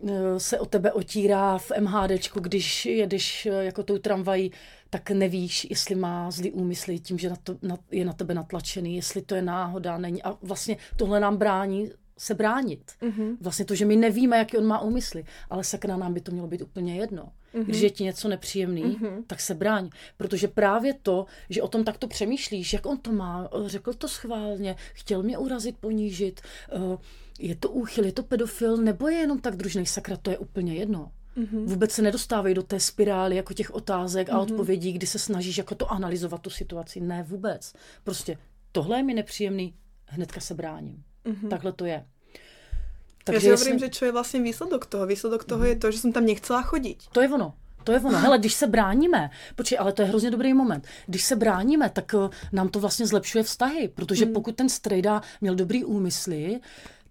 [0.08, 4.52] eh, se o tebe otírá v MHDčku, když jedeš eh, jako tou tramvají,
[4.90, 8.96] tak nevíš, jestli má zlý úmysly tím, že na to, na, je na tebe natlačený,
[8.96, 10.24] jestli to je náhoda, není.
[10.24, 12.92] A vlastně tohle nám brání se bránit.
[13.02, 13.38] Mm-hmm.
[13.42, 16.48] Vlastně to, že my nevíme, jaký on má úmysly, ale sakra nám by to mělo
[16.48, 17.24] být úplně jedno.
[17.54, 17.64] Mm-hmm.
[17.64, 19.24] Když je ti něco nepříjemný, mm-hmm.
[19.28, 19.90] tak se bráň.
[20.18, 24.76] Protože právě to, že o tom takto přemýšlíš, jak on to má, řekl to schválně,
[24.94, 26.98] chtěl mě urazit, ponížit, eh,
[27.40, 30.74] je to úchyl, je to pedofil, nebo je jenom tak družný, sakra, to je úplně
[30.76, 31.12] jedno.
[31.38, 31.66] Mm-hmm.
[31.66, 34.42] Vůbec se nedostávají do té spirály jako těch otázek a mm-hmm.
[34.42, 37.02] odpovědí, kdy se snažíš jako to analyzovat tu situaci.
[37.02, 37.74] Ne, vůbec.
[38.04, 38.38] Prostě
[38.72, 39.74] tohle je mi nepříjemný,
[40.06, 41.04] hnedka se bráním.
[41.26, 41.50] Mm-hmm.
[41.50, 42.06] Takhle to je.
[43.24, 45.06] Takže Já si hovorím, že čo je vlastně výsledok toho?
[45.08, 45.68] Výsledok toho mm-hmm.
[45.68, 46.98] je to, že jsem tam nechcela chodit.
[47.12, 47.54] To je ono.
[47.84, 48.18] To je ono.
[48.18, 50.88] Hele, když se bráníme, počkej, ale to je hrozně dobrý moment.
[51.08, 54.34] Když se bráníme, tak uh, nám to vlastně zlepšuje vztahy, protože mm.
[54.34, 56.60] pokud ten strejda měl dobrý úmysly,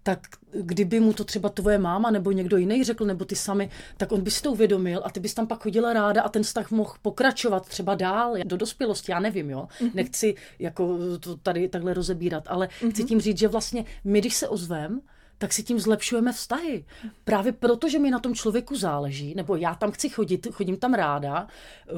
[0.03, 0.19] tak
[0.51, 4.21] kdyby mu to třeba tvoje máma nebo někdo jiný řekl, nebo ty sami, tak on
[4.21, 6.93] by si to uvědomil a ty bys tam pak chodila ráda a ten vztah mohl
[7.01, 9.67] pokračovat třeba dál do dospělosti, já nevím, jo.
[9.79, 9.91] Mm-hmm.
[9.93, 12.91] Nechci jako to tady takhle rozebírat, ale mm-hmm.
[12.91, 15.01] chci tím říct, že vlastně my, když se ozvem,
[15.41, 16.85] tak si tím zlepšujeme vztahy.
[17.23, 20.93] Právě proto, že mi na tom člověku záleží, nebo já tam chci chodit, chodím tam
[20.93, 21.47] ráda,
[21.89, 21.93] eh,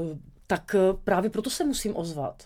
[0.47, 2.43] tak eh, právě proto se musím ozvat.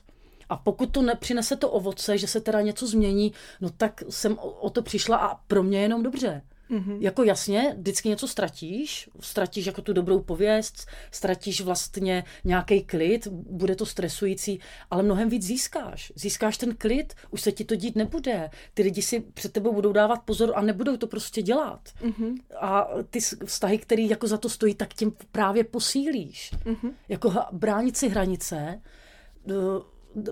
[0.49, 4.49] A pokud to nepřinese to ovoce, že se teda něco změní, no tak jsem o,
[4.49, 6.41] o to přišla a pro mě jenom dobře.
[6.71, 6.97] Mm-hmm.
[6.99, 13.75] Jako jasně, vždycky něco ztratíš, ztratíš jako tu dobrou pověst, ztratíš vlastně nějaký klid, bude
[13.75, 14.59] to stresující,
[14.91, 16.11] ale mnohem víc získáš.
[16.15, 18.49] Získáš ten klid, už se ti to dít nebude.
[18.73, 21.89] Ty lidi si před tebou budou dávat pozor a nebudou to prostě dělat.
[22.01, 22.35] Mm-hmm.
[22.59, 26.51] A ty vztahy, které jako za to stojí, tak tím právě posílíš.
[26.65, 26.91] Mm-hmm.
[27.09, 28.81] Jako bránit si hranice,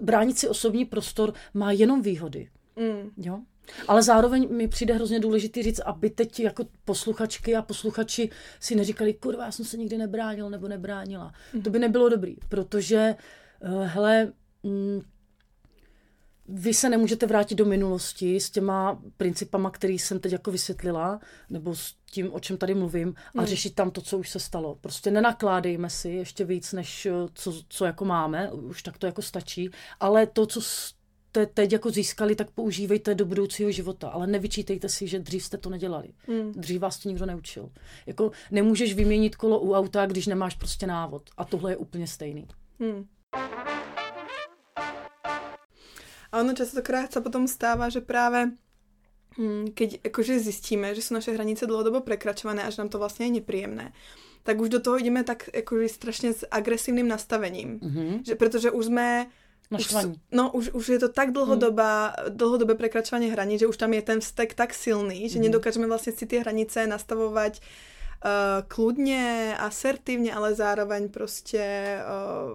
[0.02, 2.50] bránit si osobní prostor má jenom výhody.
[2.76, 3.12] Mm.
[3.18, 3.40] Jo?
[3.88, 9.14] Ale zároveň mi přijde hrozně důležitý říct, aby teď jako posluchačky a posluchači si neříkali,
[9.14, 11.34] kurva, já jsem se nikdy nebránil nebo nebránila.
[11.54, 11.62] Mm.
[11.62, 13.16] To by nebylo dobrý, protože,
[13.60, 15.02] uh, hele, mm,
[16.48, 21.76] vy se nemůžete vrátit do minulosti s těma principama, který jsem teď jako vysvětlila, nebo
[21.76, 23.48] s tím, o čem tady mluvím, a mm.
[23.48, 24.76] řešit tam to, co už se stalo.
[24.82, 29.22] Prostě nenakládejme si ještě víc, než eh, co, co jako máme, už tak to jako
[29.22, 30.62] stačí, ale to, co
[31.36, 35.58] jste teď jako získali, tak používejte do budoucího života, ale nevyčítejte si, že dřív jste
[35.58, 36.08] to nedělali.
[36.28, 36.52] Mm.
[36.52, 37.70] Dřív vás to nikdo neučil.
[38.06, 41.30] Jako nemůžeš vyměnit kolo u auta, když nemáš prostě návod.
[41.38, 42.48] A tohle je úplně stejný.
[42.80, 43.06] Mm.
[46.32, 48.52] A ono častokrát se potom stává, že právě
[49.38, 53.26] hm, keď akože zjistíme, že jsou naše hranice dlouhodobo prekračované a že nám to vlastně
[53.26, 53.94] je nepříjemné,
[54.44, 57.80] tak už do toho jdeme tak jakože strašně s agresivním nastavením.
[57.80, 58.22] Mm-hmm.
[58.26, 59.28] Že, protože už jsme
[59.72, 60.12] Naštvaní.
[60.12, 62.38] Už, no, už, už je to tak dlhodobá, mm.
[62.38, 65.46] dlhodobé prekračování hraníc, že už tam je ten vztek tak silný, že mm.
[65.46, 68.30] nedokážeme vlastně si ty hranice nastavovat uh,
[68.68, 71.98] kludně, asertivně, ale zároveň prostě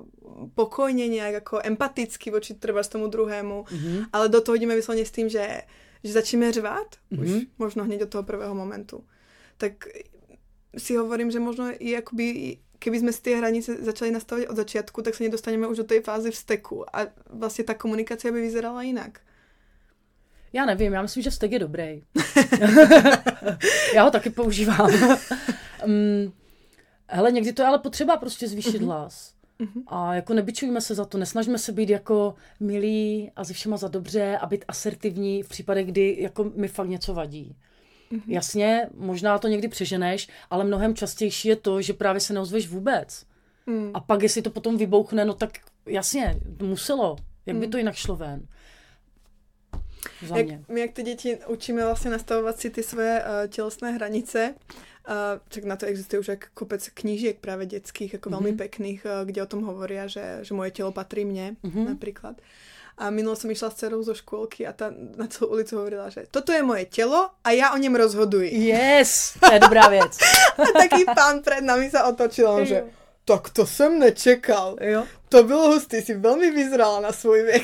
[0.01, 3.65] uh, pokojně nějak jako empaticky voči třeba tomu druhému.
[3.73, 4.05] Mm.
[4.13, 5.63] Ale do toho jdeme vysloveně s tím, že,
[6.05, 7.21] že začneme řvát, mm.
[7.21, 9.05] už možno hned do toho prvého momentu.
[9.57, 9.73] Tak
[10.79, 15.03] si hovorím, že možno je jakoby keby jsme si ty hranice začali nastavit od začátku,
[15.03, 19.21] tak se nedostaneme už do té fázy vzteku a vlastně ta komunikace by vyzerala jinak.
[20.53, 21.83] Já nevím, já myslím, že vztek je dobrý.
[23.95, 24.91] já ho taky používám.
[25.87, 26.33] um,
[27.09, 28.87] hele, někdy to je ale potřeba prostě zvýšit uh-huh.
[28.87, 29.35] hlas.
[29.61, 29.83] Uh-huh.
[29.87, 33.89] A jako nebyčujme se za to, nesnažme se být jako milí a ze všema za
[33.89, 37.57] dobře a být asertivní v případech, kdy jako mi fakt něco vadí.
[38.13, 38.23] Mm-hmm.
[38.27, 43.27] Jasně, možná to někdy přeženeš, ale mnohem častější je to, že právě se neozveš vůbec.
[43.67, 43.91] Mm.
[43.95, 45.51] A pak, jestli to potom vybouchne, no tak
[45.87, 47.17] jasně, muselo.
[47.47, 47.61] Jak mm.
[47.61, 48.47] by to jinak šlo ven?
[50.27, 50.65] Za jak, mě.
[50.69, 54.55] my jak ty děti učíme vlastně nastavovat si ty svoje uh, tělesné hranice,
[55.09, 55.15] uh,
[55.49, 58.33] tak na to existuje už jak kopec knížek právě dětských, jako mm-hmm.
[58.33, 61.89] velmi pekných, uh, kde o tom hovorí, že, že moje tělo patří mně mm-hmm.
[61.89, 62.37] například.
[63.01, 66.29] A minulo som išla s dcerou zo škôlky a tá na celú ulicu hovorila, že
[66.29, 68.53] toto je moje telo a ja o něm rozhoduji.
[68.53, 70.21] Yes, to je dobrá věc.
[70.61, 72.85] a taký pán před nami sa otočil, že
[73.25, 74.77] tak to jsem nečekal.
[74.81, 75.07] Jo.
[75.29, 77.63] To bylo hustý, si velmi vyzrala na svůj věk.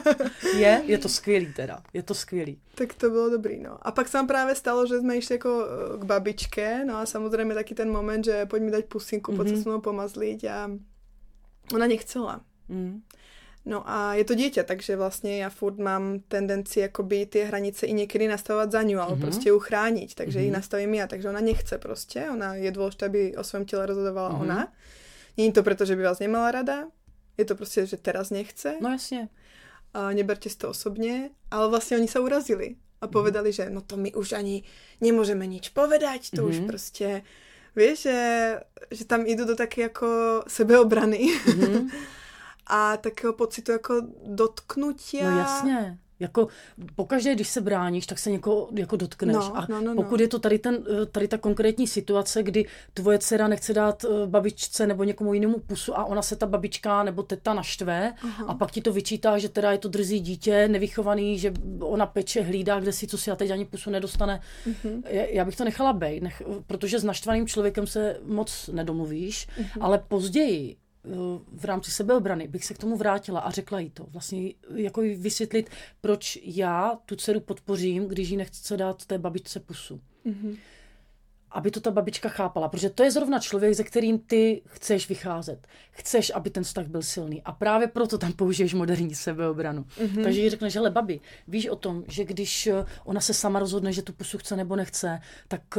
[0.56, 2.60] je, je to skvělý teda, je to skvělý.
[2.74, 3.78] Tak to bylo dobrý, no.
[3.82, 7.54] A pak se právě stalo, že jsme išli jako eh, k babičke, no a samozřejmě
[7.54, 9.36] taky ten moment, že pojď mi dať pusinku, mm-hmm.
[9.36, 10.70] pojď se s mnou pomazlit a
[11.74, 12.40] ona nechcela.
[12.68, 13.02] Mm.
[13.64, 17.92] No a je to dítě, takže vlastně já furt mám tendenci jakoby ty hranice i
[17.92, 19.20] někdy nastavovat za ňu, ale mm-hmm.
[19.20, 20.42] prostě uchránit, takže mm-hmm.
[20.42, 24.32] ji nastavím já, takže ona nechce prostě, ona je důležité, aby o svém těle rozhodovala
[24.32, 24.40] mm-hmm.
[24.40, 24.72] ona.
[25.36, 26.84] Není to proto, že by vás nemala rada,
[27.38, 28.74] je to prostě, že teraz nechce.
[28.80, 29.28] No jasně.
[29.94, 33.12] A neberte si to osobně, ale vlastně oni se urazili a mhm.
[33.12, 34.62] povedali, že no to my už ani
[35.00, 36.48] nemůžeme nič povedať, to mm-hmm.
[36.48, 36.66] už mhm.
[36.66, 37.22] prostě,
[37.76, 41.18] víš, že, že tam jdu do také jako sebeobrany.
[41.18, 41.90] Mm-hmm.
[42.70, 45.22] a takého pocitu jako dotknutí.
[45.22, 45.98] No jasně.
[46.20, 46.48] Jako
[46.94, 49.36] pokaždé, když se bráníš, tak se někoho jako dotkneš.
[49.36, 50.22] No, a no, no, pokud no.
[50.22, 54.86] je to tady, ten, tady ta konkrétní situace, kdy tvoje dcera nechce dát eh, babičce
[54.86, 58.44] nebo někomu jinému pusu a ona se ta babička nebo teta naštve Aha.
[58.48, 62.42] a pak ti to vyčítá, že teda je to drzí dítě, nevychovaný, že ona peče,
[62.42, 64.40] hlídá, kde si co si a teď ani pusu nedostane.
[64.66, 65.02] Uh-huh.
[65.08, 69.78] Já bych to nechala být, nech, protože s naštvaným člověkem se moc nedomluvíš, uh-huh.
[69.80, 70.76] ale později
[71.52, 74.06] v rámci sebeobrany bych se k tomu vrátila a řekla jí to.
[74.10, 79.60] Vlastně jako jí vysvětlit, proč já tu dceru podpořím, když jí nechce dát té babičce
[79.60, 80.00] pusu.
[80.26, 80.56] Mm-hmm.
[81.52, 85.66] Aby to ta babička chápala, protože to je zrovna člověk, ze kterým ty chceš vycházet.
[85.90, 87.42] Chceš, aby ten vztah byl silný.
[87.42, 89.82] A právě proto tam použiješ moderní sebeobranu.
[89.82, 90.22] Mm-hmm.
[90.22, 92.68] Takže jí řekneš, hele babi, víš o tom, že když
[93.04, 95.78] ona se sama rozhodne, že tu pusu chce nebo nechce, tak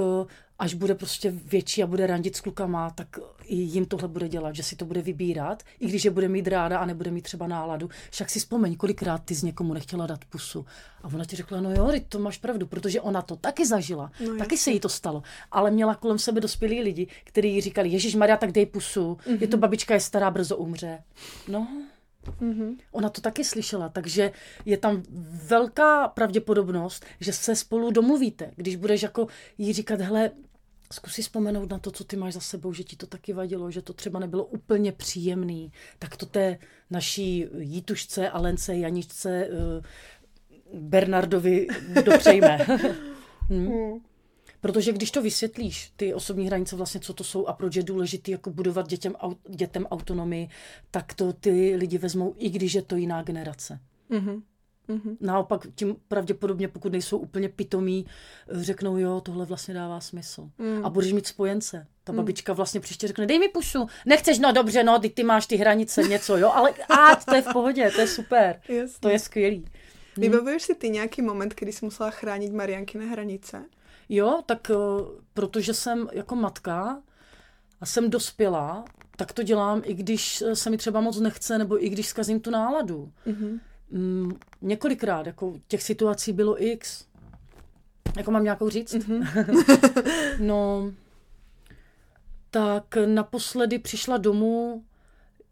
[0.61, 3.07] až bude prostě větší a bude randit s klukama, tak
[3.45, 6.47] i jim tohle bude dělat, že si to bude vybírat, i když je bude mít
[6.47, 7.89] ráda a nebude mít třeba náladu.
[8.11, 10.65] Však si vzpomeň, kolikrát ty z někomu nechtěla dát pusu.
[11.03, 14.37] A ona ti řekla, no jo, to máš pravdu, protože ona to taky zažila, no,
[14.37, 15.23] taky se jí to stalo.
[15.51, 19.37] Ale měla kolem sebe dospělí lidi, kteří jí říkali, Ježíš Maria, tak dej pusu, mm-hmm.
[19.41, 19.61] je to mhm.
[19.61, 21.03] babička, je stará, brzo umře.
[21.47, 21.67] No,
[22.41, 22.77] Mm-hmm.
[22.91, 24.31] Ona to taky slyšela, takže
[24.65, 25.03] je tam
[25.47, 28.51] velká pravděpodobnost, že se spolu domluvíte.
[28.55, 30.31] Když budeš jako jí říkat, hele,
[30.91, 33.81] zkusí vzpomenout na to, co ty máš za sebou, že ti to taky vadilo, že
[33.81, 36.57] to třeba nebylo úplně příjemný, tak to té
[36.89, 39.81] naší Jítušce, Alence, Janičce, eh,
[40.73, 41.67] Bernardovi
[42.05, 42.57] dopřejme.
[43.49, 43.67] hm?
[43.67, 43.99] Hmm.
[44.61, 48.31] Protože když to vysvětlíš, ty osobní hranice vlastně, co to jsou a proč je důležité
[48.31, 49.15] jako budovat dětem,
[49.49, 50.49] dětem autonomii,
[50.91, 53.79] tak to ty lidi vezmou, i když je to jiná generace.
[54.11, 54.41] Mm-hmm.
[54.89, 55.17] Mm-hmm.
[55.19, 58.05] Naopak tím pravděpodobně, pokud nejsou úplně pitomí,
[58.51, 60.49] řeknou, jo, tohle vlastně dává smysl.
[60.57, 60.85] Mm.
[60.85, 61.87] A budeš mít spojence.
[62.03, 62.17] Ta mm.
[62.17, 63.87] babička vlastně příště řekne, dej mi pusu.
[64.05, 67.41] Nechceš, no dobře, no, ty, ty máš ty hranice, něco, jo, ale a to je
[67.41, 68.61] v pohodě, to je super.
[68.69, 68.97] Jasně.
[68.99, 69.65] To je skvělý.
[70.17, 73.65] Vybavuješ si ty nějaký moment, kdy jsi musela chránit Mariankine hranice?
[74.09, 77.01] Jo, tak uh, protože jsem jako matka
[77.81, 81.89] a jsem dospělá, tak to dělám, i když se mi třeba moc nechce, nebo i
[81.89, 83.11] když zkazím tu náladu.
[83.27, 83.59] Mm-hmm.
[83.91, 87.05] Mm, několikrát, jako těch situací bylo x.
[88.17, 88.95] Jako mám nějakou říct?
[88.95, 90.39] Mm-hmm.
[90.39, 90.91] no,
[92.51, 94.83] tak naposledy přišla domů,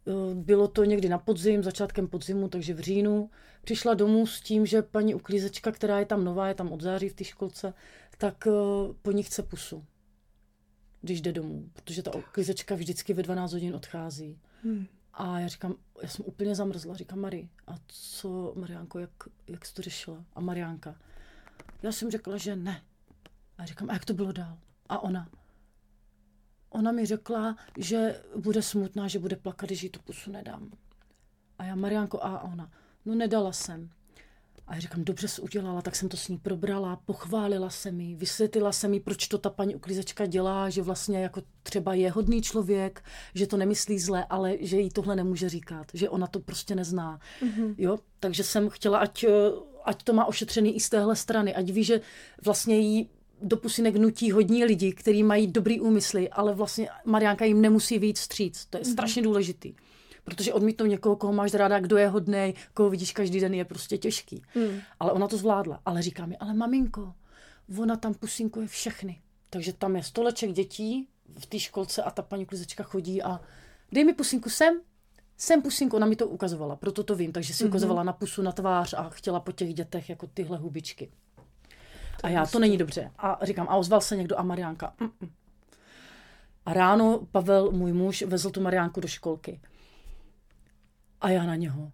[0.06, 3.30] eh, bylo to někdy na podzim, začátkem podzimu, takže v říjnu.
[3.64, 7.08] Přišla domů s tím, že paní uklízečka, která je tam nová, je tam od září
[7.08, 7.74] v té školce,
[8.18, 8.50] tak eh,
[9.02, 9.84] po ní chce pusu,
[11.02, 14.38] když jde domů, protože ta uklízečka vždycky ve 12 hodin odchází.
[14.64, 14.86] Hmm.
[15.20, 19.10] A já říkám, já jsem úplně zamrzla, říkám Mari, a co, Mariánko, jak,
[19.46, 20.24] jak jsi to řešila?
[20.34, 20.94] A Mariánka,
[21.82, 22.82] já jsem řekla, že ne.
[23.58, 24.58] A říkám, a jak to bylo dál?
[24.88, 25.28] A ona,
[26.70, 30.70] ona mi řekla, že bude smutná, že bude plakat, když jí tu pusu nedám.
[31.58, 32.70] A já, Mariánko, a ona,
[33.04, 33.90] no nedala jsem.
[34.70, 38.14] A já říkám, dobře jsi udělala, tak jsem to s ní probrala, pochválila se mi,
[38.14, 42.42] vysvětlila se mi, proč to ta paní uklízečka dělá, že vlastně jako třeba je hodný
[42.42, 43.04] člověk,
[43.34, 47.20] že to nemyslí zle, ale že jí tohle nemůže říkat, že ona to prostě nezná.
[47.42, 47.74] Mm-hmm.
[47.78, 49.24] Jo, takže jsem chtěla, ať,
[49.84, 52.00] ať to má ošetřený i z téhle strany, ať ví, že
[52.44, 53.10] vlastně jí
[53.42, 58.18] do pusinek nutí hodní lidi, kteří mají dobrý úmysly, ale vlastně Mariánka jim nemusí víc
[58.18, 58.66] stříc.
[58.70, 58.92] To je mm-hmm.
[58.92, 59.74] strašně důležitý.
[60.24, 63.98] Protože odmítnout někoho, koho máš ráda, kdo je hodný, koho vidíš každý den, je prostě
[63.98, 64.42] těžký.
[64.54, 64.80] Mm.
[65.00, 65.80] Ale ona to zvládla.
[65.86, 67.14] Ale říká mi, ale maminko,
[67.78, 69.20] ona tam pusinkuje všechny.
[69.50, 73.40] Takže tam je stoleček dětí v té školce a ta paní klizečka chodí a
[73.92, 74.80] dej mi pusinku sem,
[75.36, 77.68] jsem pusinku, ona mi to ukazovala, proto to vím, takže si mm-hmm.
[77.68, 81.10] ukazovala na pusu, na tvář a chtěla po těch dětech jako tyhle hubičky.
[82.20, 83.10] To a já, to není dobře.
[83.18, 84.94] A říkám, a ozval se někdo a Mariánka.
[85.00, 85.30] Mm-mm.
[86.66, 89.60] A ráno Pavel, můj muž, vezl tu Mariánku do školky.
[91.20, 91.92] A já na něho.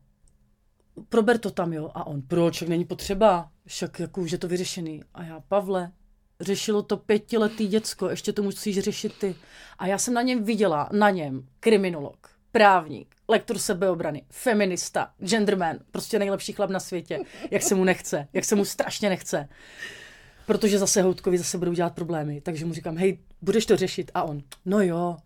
[1.09, 1.91] Prober to tam, jo.
[1.95, 5.03] A on, proč, jak není potřeba, však jako už je to vyřešený.
[5.15, 5.93] A já, Pavle,
[6.41, 9.35] řešilo to pětiletý děcko, ještě to musíš řešit ty.
[9.79, 16.19] A já jsem na něm viděla, na něm, kriminolog, právník, lektor sebeobrany, feminista, genderman, prostě
[16.19, 17.19] nejlepší chlap na světě,
[17.51, 19.49] jak se mu nechce, jak se mu strašně nechce.
[20.47, 22.41] Protože zase Houtkovi zase budou dělat problémy.
[22.41, 24.11] Takže mu říkám, hej, budeš to řešit?
[24.15, 25.17] A on, no jo,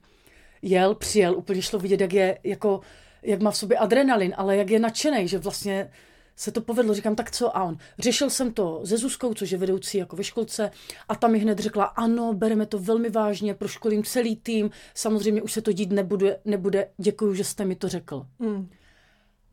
[0.63, 2.81] jel, přijel, úplně šlo vidět, jak je jako
[3.23, 5.91] jak má v sobě adrenalin, ale jak je nadšený, že vlastně
[6.37, 7.57] se to povedlo, říkám, tak co?
[7.57, 10.71] A on, řešil jsem to se Zuzkou, což je vedoucí jako ve školce,
[11.09, 15.53] a tam mi hned řekla, ano, bereme to velmi vážně, proškolím celý tým, samozřejmě už
[15.53, 18.27] se to dít nebude, nebude děkuji, že jste mi to řekl.
[18.39, 18.71] Mm.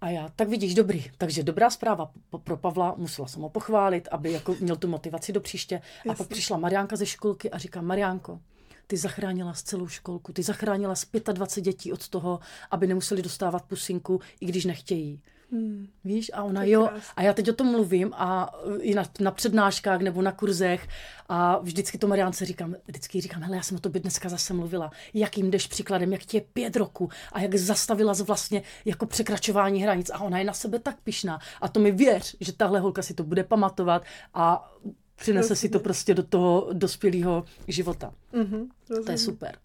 [0.02, 1.06] A já, tak vidíš, dobrý.
[1.18, 2.12] Takže dobrá zpráva
[2.44, 5.76] pro Pavla, musela jsem ho pochválit, aby jako měl tu motivaci do příště.
[5.76, 6.12] Jasně.
[6.12, 8.40] A pak přišla Mariánka ze školky a říká, Mariánko,
[8.88, 12.40] ty zachránila z celou školku, ty zachránila z 25 dětí od toho,
[12.72, 15.22] aby nemuseli dostávat pusinku, i když nechtějí.
[15.52, 15.88] Hmm.
[16.04, 20.02] Víš, a ona jo, a já teď o tom mluvím a i na, na přednáškách
[20.02, 20.88] nebo na kurzech
[21.30, 24.92] a vždycky to Mariánce říkám, vždycky říkám, hele, já jsem o tobě dneska zase mluvila,
[25.14, 27.10] jak jim jdeš příkladem, jak ti je pět roku?
[27.32, 30.10] A jak zastavila z vlastně jako překračování hranic?
[30.10, 33.14] A ona je na sebe tak pišná a to mi věř, že tahle holka si
[33.14, 34.74] to bude pamatovat a
[35.18, 38.14] Přinese si to prostě do toho dospělého života.
[38.34, 38.68] Mm-hmm,
[39.06, 39.58] to je super.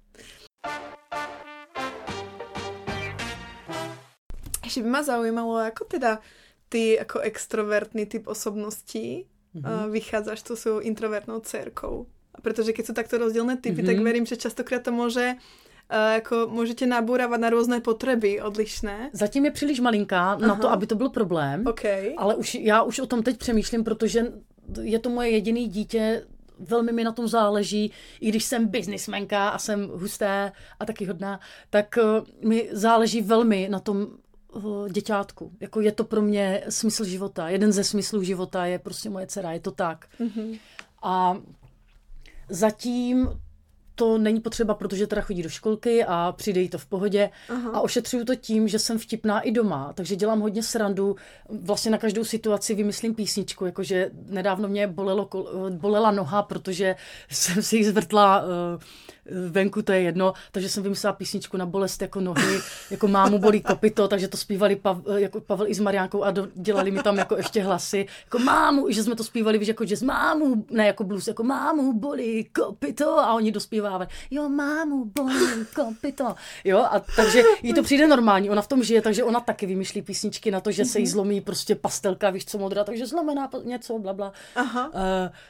[4.65, 6.19] Ještě by ma zaujímalo, jako teda
[6.69, 9.91] ty jako extrovertný typ osobností mm-hmm.
[9.91, 12.07] vychádzaš tu svojou introvertnou dcerkou.
[12.43, 13.87] Protože keď jsou takto rozdílné typy, mm-hmm.
[13.87, 15.35] tak verím, že častokrát to může
[16.15, 19.11] jako můžete nabúravať na různé potřeby odlišné.
[19.13, 20.47] Zatím je příliš malinká Aha.
[20.47, 21.67] na to, aby to byl problém.
[21.67, 22.15] Okay.
[22.17, 24.33] Ale už, já už o tom teď přemýšlím, protože
[24.81, 26.27] je to moje jediný dítě,
[26.59, 31.41] velmi mi na tom záleží, i když jsem biznismenka a jsem husté a taky hodná,
[31.71, 34.07] tak uh, mi záleží velmi na tom
[34.53, 35.53] uh, děťátku.
[35.61, 37.49] Jako je to pro mě smysl života.
[37.49, 40.09] Jeden ze smyslů života je prostě moje dcera, je to tak.
[40.21, 40.59] Mm-hmm.
[41.03, 41.37] A
[42.49, 43.29] zatím
[43.95, 47.31] to není potřeba, protože teda chodí do školky a přijde jí to v pohodě.
[47.49, 47.71] Aha.
[47.75, 51.17] A ošetřuju to tím, že jsem vtipná i doma, takže dělám hodně srandu.
[51.49, 55.29] Vlastně na každou situaci vymyslím písničku, jakože nedávno mě bolelo,
[55.71, 56.97] bolela noha, protože
[57.29, 58.49] jsem si ji zvrtla uh,
[59.51, 62.59] venku, to je jedno, takže jsem vymyslela písničku na bolest jako nohy,
[62.91, 66.49] jako mámu bolí kopito, takže to zpívali Pav, jako Pavel i s Mariánkou a do,
[66.55, 70.03] dělali mi tam jako ještě hlasy, jako mámu, že jsme to zpívali, víš, jako jazz,
[70.03, 76.35] mámu, ne jako blues, jako mámu bolí kopito a oni dospívávali, jo, mámu bolí kopito,
[76.65, 80.03] jo, a takže jí to přijde normální, ona v tom žije, takže ona taky vymýšlí
[80.03, 83.99] písničky na to, že se jí zlomí prostě pastelka, víš co, modrá, takže zlomená něco,
[83.99, 84.33] bla, bla.
[84.57, 84.89] Aha.
[84.89, 85.01] Uh,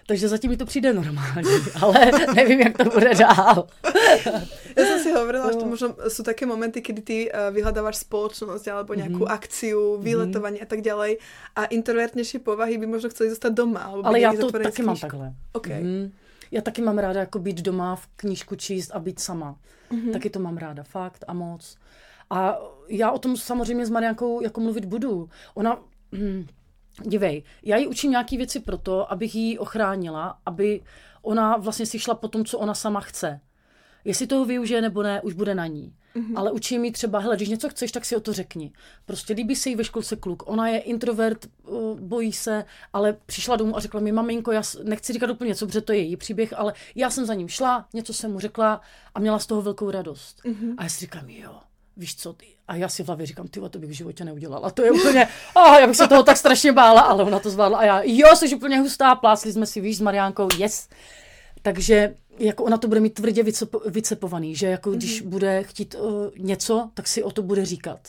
[0.06, 1.50] takže zatím mi to přijde normální,
[1.82, 3.62] ale nevím, jak to bude dál.
[4.77, 8.64] Ja som si hovorila, že to možno sú také momenty, kedy ty uh, vyhľadávaš spoločnosť
[8.72, 9.37] alebo nejakú mm-hmm.
[9.37, 10.72] akciu, výletovanie mm-hmm.
[10.72, 11.12] a tak ďalej
[11.57, 13.85] a introvertnejšie povahy by možno chceli zostať doma.
[13.85, 15.35] Alebo Ale já to taky mám takhle.
[15.53, 15.83] Okay.
[15.83, 16.12] Mhm.
[16.51, 19.57] Já taky mám ráda jako být doma, v knížku číst a být sama.
[19.92, 20.12] Mm-hmm.
[20.12, 21.77] Taky to mám ráda, fakt a moc.
[22.31, 25.29] A já o tom samozřejmě s Mariankou jako mluvit budu.
[25.55, 25.79] Ona,
[26.12, 26.46] hm,
[27.03, 30.81] dívej, já jí učím nějaké věci proto, abych ji ochránila, aby
[31.22, 33.40] ona vlastně si šla po tom, co ona sama chce.
[34.04, 35.94] Jestli toho využije nebo ne, už bude na ní.
[36.16, 36.38] Mm-hmm.
[36.38, 38.72] Ale učím jí třeba, hele, když něco chceš, tak si o to řekni.
[39.04, 40.42] Prostě líbí se jí ve školce kluk.
[40.46, 45.12] Ona je introvert, uh, bojí se, ale přišla domů a řekla mi, maminko, já nechci
[45.12, 48.14] říkat úplně co, protože to je její příběh, ale já jsem za ním šla, něco
[48.14, 48.80] jsem mu řekla
[49.14, 50.40] a měla z toho velkou radost.
[50.44, 50.74] Mm-hmm.
[50.78, 51.60] A já si říkám, jo,
[51.96, 52.46] víš co, ty?
[52.68, 54.70] a já si v hlavě říkám, ty to bych v životě neudělala.
[54.70, 57.78] To je úplně, oh, já bych se toho tak strašně bála, ale ona to zvládla
[57.78, 60.88] a já, jo, jsi úplně hustá, plásli jsme si, víš, s Mariánkou, yes.
[61.62, 64.96] Takže jako ona to bude mít tvrdě vycepo, vycepovaný, že jako mm-hmm.
[64.96, 68.09] když bude chtít uh, něco, tak si o to bude říkat.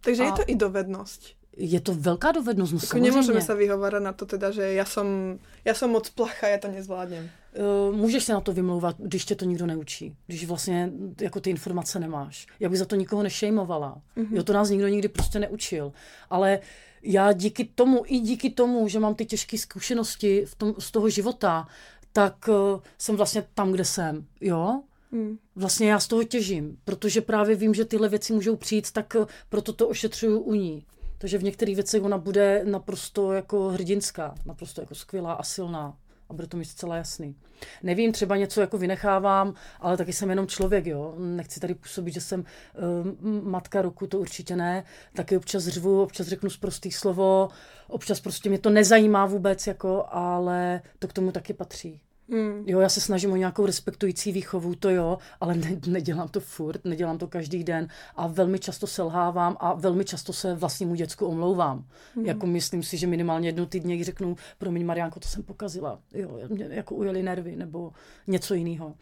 [0.00, 1.36] Takže A- je to i dovednosť.
[1.58, 3.10] Je to velká dovednost, no Ako samozřejmě.
[3.10, 6.68] nemôžeme sa vyhovárať na to teda, že ja som, ja som moc placha, ja to
[6.68, 7.30] nezvládnem.
[7.56, 10.16] Uh, můžeš se na to vymlouvat, když tě to nikdo neučí.
[10.26, 12.46] Když vlastně jako ty informace nemáš.
[12.60, 14.00] Já bych za to nikoho nešejmovala.
[14.16, 14.36] Mm-hmm.
[14.36, 15.92] Jo, to nás nikdo nikdy prostě neučil.
[16.30, 16.58] Ale
[17.02, 21.08] já díky tomu, i díky tomu, že mám ty těžké zkušenosti v tom, z toho
[21.08, 21.68] života,
[22.16, 24.26] tak uh, jsem vlastně tam, kde jsem.
[24.40, 24.82] Jo?
[25.10, 25.38] Mm.
[25.56, 29.26] Vlastně já z toho těžím, protože právě vím, že tyhle věci můžou přijít, tak eh,
[29.48, 30.84] proto to ošetřuju u ní.
[31.18, 35.96] Takže v některých věcech ona bude naprosto jako hrdinská, naprosto jako skvělá a silná.
[36.28, 37.36] A bude to mít zcela jasný.
[37.82, 41.14] Nevím, třeba něco jako vynechávám, ale taky jsem jenom člověk, jo.
[41.18, 44.84] Nechci tady působit, že jsem uh, matka roku, to určitě ne.
[45.14, 47.48] Taky občas řvu, občas řeknu zprostý slovo,
[47.88, 52.00] občas prostě mě to nezajímá vůbec, jako, ale to k tomu taky patří.
[52.28, 52.64] Mm.
[52.66, 56.84] Jo, já se snažím o nějakou respektující výchovu, to jo, ale ne, nedělám to furt,
[56.84, 61.84] nedělám to každý den a velmi často selhávám a velmi často se vlastnímu děcku omlouvám.
[62.16, 62.26] Mm.
[62.26, 66.40] Jako myslím si, že minimálně jednou týdně jí řeknu, promiň Mariánko, to jsem pokazila, jo,
[66.48, 67.92] mě jako ujeli nervy nebo
[68.26, 68.94] něco jiného.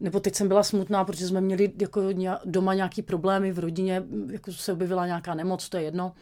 [0.00, 2.02] Nebo teď jsem byla smutná, protože jsme měli jako
[2.44, 6.12] doma nějaký problémy v rodině, jako se objevila nějaká nemoc, to je jedno.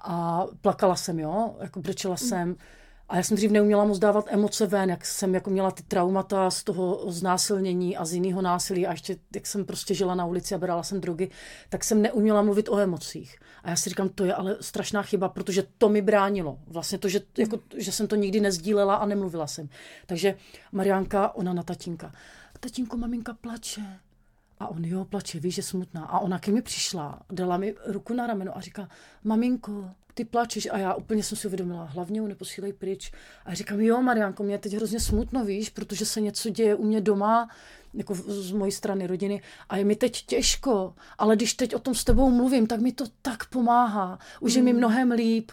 [0.00, 2.56] A plakala jsem, jo, jako brečela jsem.
[3.10, 6.50] A já jsem dřív neuměla moc dávat emoce ven, jak jsem jako měla ty traumata
[6.50, 10.54] z toho znásilnění a z jiného násilí a ještě jak jsem prostě žila na ulici
[10.54, 11.30] a brala jsem drogy,
[11.68, 13.38] tak jsem neuměla mluvit o emocích.
[13.62, 16.58] A já si říkám, to je ale strašná chyba, protože to mi bránilo.
[16.66, 19.68] Vlastně to, že, jako, že jsem to nikdy nezdílela a nemluvila jsem.
[20.06, 20.34] Takže
[20.72, 22.12] Mariánka, ona na tatínka.
[22.60, 23.82] Tatínko, maminka plače.
[24.60, 26.04] A on, jo, plače, víš, že smutná.
[26.04, 28.88] A ona ke mi přišla, dala mi ruku na rameno a říká,
[29.24, 29.90] maminko,
[30.20, 30.68] ty plačeš.
[30.72, 33.12] A já úplně jsem si uvědomila, hlavně ho neposílej pryč.
[33.44, 36.84] A říkám, jo, Mariánko, mě je teď hrozně smutno, víš, protože se něco děje u
[36.84, 37.48] mě doma,
[37.94, 39.42] jako z mojí strany rodiny.
[39.68, 42.92] A je mi teď těžko, ale když teď o tom s tebou mluvím, tak mi
[42.92, 44.18] to tak pomáhá.
[44.40, 45.52] Už je mi mnohem líp.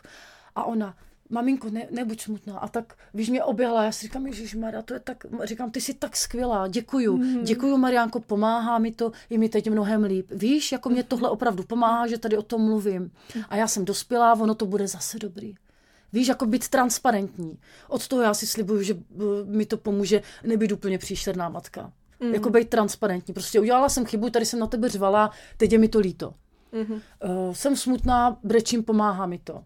[0.56, 0.98] A ona,
[1.30, 2.58] maminko, ne, nebuď smutná.
[2.58, 5.82] A tak, víš, mě oběhla, já si říkám, Ježíš Maria, to je tak, říkám, ty
[5.82, 7.44] jsi tak skvělá, děkuju, mm.
[7.44, 10.32] děkuju, Mariánko, pomáhá mi to, je mi teď mnohem líp.
[10.32, 13.12] Víš, jako mě tohle opravdu pomáhá, že tady o tom mluvím.
[13.50, 15.56] A já jsem dospělá, ono to bude zase dobrý.
[16.14, 17.58] Víš, jako být transparentní.
[17.88, 19.02] Od toho já si slibuju, že uh,
[19.46, 21.92] mi to pomůže nebýt úplně příšerná matka.
[22.20, 22.34] Mm.
[22.34, 23.34] Jako být transparentní.
[23.34, 26.34] Prostě udělala jsem chybu, tady jsem na tebe řvala, teď je mi to líto.
[26.74, 27.02] Mm-hmm.
[27.48, 29.64] Uh, jsem smutná, brečím, pomáhá mi to.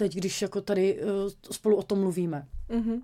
[0.00, 1.08] Teď, když jako tady uh,
[1.50, 2.46] spolu o tom mluvíme.
[2.70, 3.00] Mm-hmm.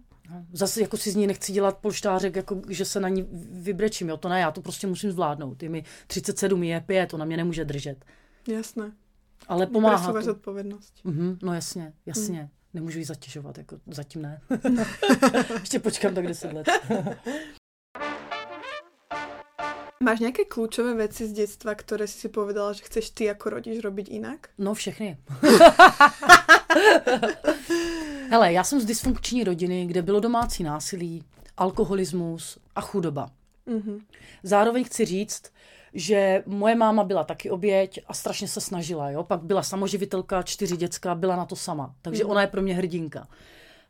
[0.52, 4.08] Zase jako si z ní nechci dělat polštářek, jako, že se na ní vybrečím.
[4.08, 4.16] Jo?
[4.16, 5.62] To ne, já to prostě musím zvládnout.
[5.62, 8.04] Je mi 37, je 5, ona mě nemůže držet.
[8.48, 8.92] Jasné.
[9.48, 10.22] Ale pomáhá to.
[10.22, 11.04] zodpovednosť.
[11.04, 12.42] Mhm, no jasně, jasně.
[12.42, 12.48] Mm.
[12.74, 14.40] Nemůžu ji zatěžovat, jako zatím ne.
[15.60, 16.66] Ještě počkám tak 10 let.
[19.96, 23.80] Máš nejaké kľúčové veci z detstva, ktoré si si povedala, že chceš ty ako rodič
[23.80, 24.52] robiť inak?
[24.60, 25.16] No všechny.
[28.30, 31.24] Hele, já jsem z dysfunkční rodiny, kde bylo domácí násilí,
[31.56, 33.30] alkoholismus a chudoba.
[33.68, 34.00] Mm-hmm.
[34.42, 35.42] Zároveň chci říct,
[35.94, 39.10] že moje máma byla taky oběť a strašně se snažila.
[39.10, 39.24] Jo?
[39.24, 41.94] Pak byla samoživitelka, čtyři děcka, byla na to sama.
[42.02, 42.30] Takže mm.
[42.30, 43.28] ona je pro mě hrdinka.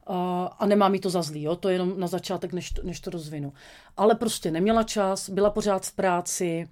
[0.07, 1.57] A nemá mi to za zlý, jo?
[1.57, 3.53] to je jenom na začátek, než to, než to rozvinu.
[3.97, 6.69] Ale prostě neměla čas, byla pořád v práci,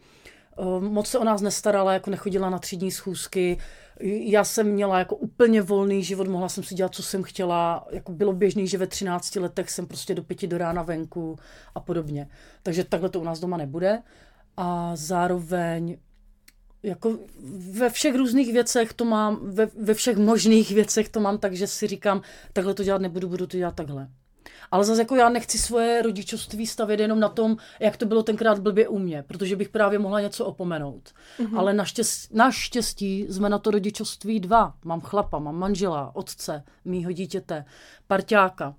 [0.57, 3.59] uh, moc se o nás nestarala, jako nechodila na třídní schůzky.
[4.01, 7.87] Já jsem měla jako úplně volný život, mohla jsem si dělat, co jsem chtěla.
[7.91, 11.39] Jako bylo běžný, že ve 13 letech jsem prostě do pěti do rána venku
[11.75, 12.29] a podobně.
[12.63, 14.03] Takže takhle to u nás doma nebude
[14.57, 15.97] a zároveň
[16.85, 17.19] jako
[17.73, 21.67] ve všech různých věcech to mám, ve, ve všech možných věcech to mám tak, že
[21.67, 22.23] si říkám,
[22.53, 24.09] takhle to dělat nebudu, budu to dělat takhle.
[24.71, 28.59] Ale zase jako já nechci svoje rodičovství stavět jenom na tom, jak to bylo tenkrát
[28.59, 31.11] blbě u mě, protože bych právě mohla něco opomenout.
[31.39, 31.59] Mm-hmm.
[31.59, 34.75] Ale naštěstí, naštěstí jsme na to rodičovství dva.
[34.85, 37.65] Mám chlapa, mám manžela, otce, mýho dítěte,
[38.07, 38.75] parťáka.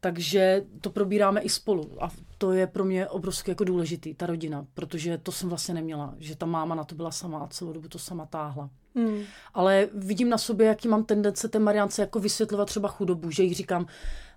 [0.00, 2.04] Takže to probíráme i spolu.
[2.04, 2.08] A
[2.38, 6.36] to je pro mě obrovsky jako důležitý, ta rodina, protože to jsem vlastně neměla, že
[6.36, 8.70] ta máma na to byla sama a celou dobu to sama táhla.
[8.94, 9.22] Hmm.
[9.54, 13.54] Ale vidím na sobě, jaký mám tendence té Mariance jako vysvětlovat třeba chudobu, že jí
[13.54, 13.86] říkám,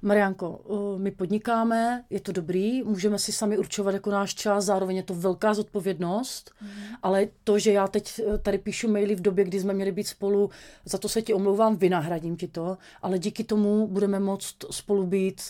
[0.01, 0.61] Marianko,
[0.97, 5.13] my podnikáme, je to dobrý, můžeme si sami určovat jako náš čas, zároveň je to
[5.13, 6.71] velká zodpovědnost, hmm.
[7.03, 10.07] ale to, že já teď e, tady píšu maily v době, kdy jsme měli být
[10.07, 10.49] spolu,
[10.85, 15.41] za to se ti omlouvám, vynahradím ti to, ale díky tomu budeme moct spolu být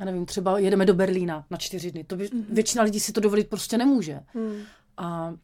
[0.00, 2.04] já nevím, třeba jedeme do Berlína na čtyři dny.
[2.04, 2.44] To by, mm-hmm.
[2.48, 4.20] Většina lidí si to dovolit prostě nemůže.
[4.34, 4.62] Mm.
[4.96, 5.34] A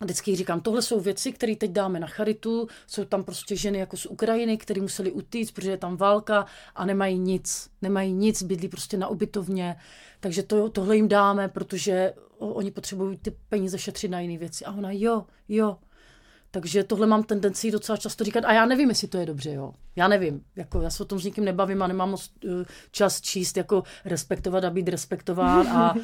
[0.00, 3.96] vždycky říkám, tohle jsou věci, které teď dáme na charitu, jsou tam prostě ženy jako
[3.96, 8.68] z Ukrajiny, které museli utíct, protože je tam válka a nemají nic, nemají nic, bydlí
[8.68, 9.76] prostě na ubytovně,
[10.20, 14.64] takže to, tohle jim dáme, protože oni potřebují ty peníze šetřit na jiné věci.
[14.64, 15.76] A ona, jo, jo,
[16.54, 19.72] takže tohle mám tendenci docela často říkat a já nevím, jestli to je dobře, jo.
[19.96, 22.50] Já nevím, jako já se o tom s nikým nebavím a nemám moc uh,
[22.90, 26.02] čas číst, jako respektovat a být respektován a uh,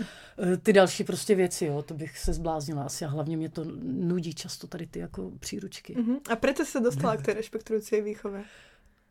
[0.62, 1.82] ty další prostě věci, jo.
[1.82, 5.94] To bych se zbláznila asi a hlavně mě to nudí často tady ty jako příručky.
[5.94, 6.20] Uh-huh.
[6.30, 8.44] A proto se dostala k té respektující výchově?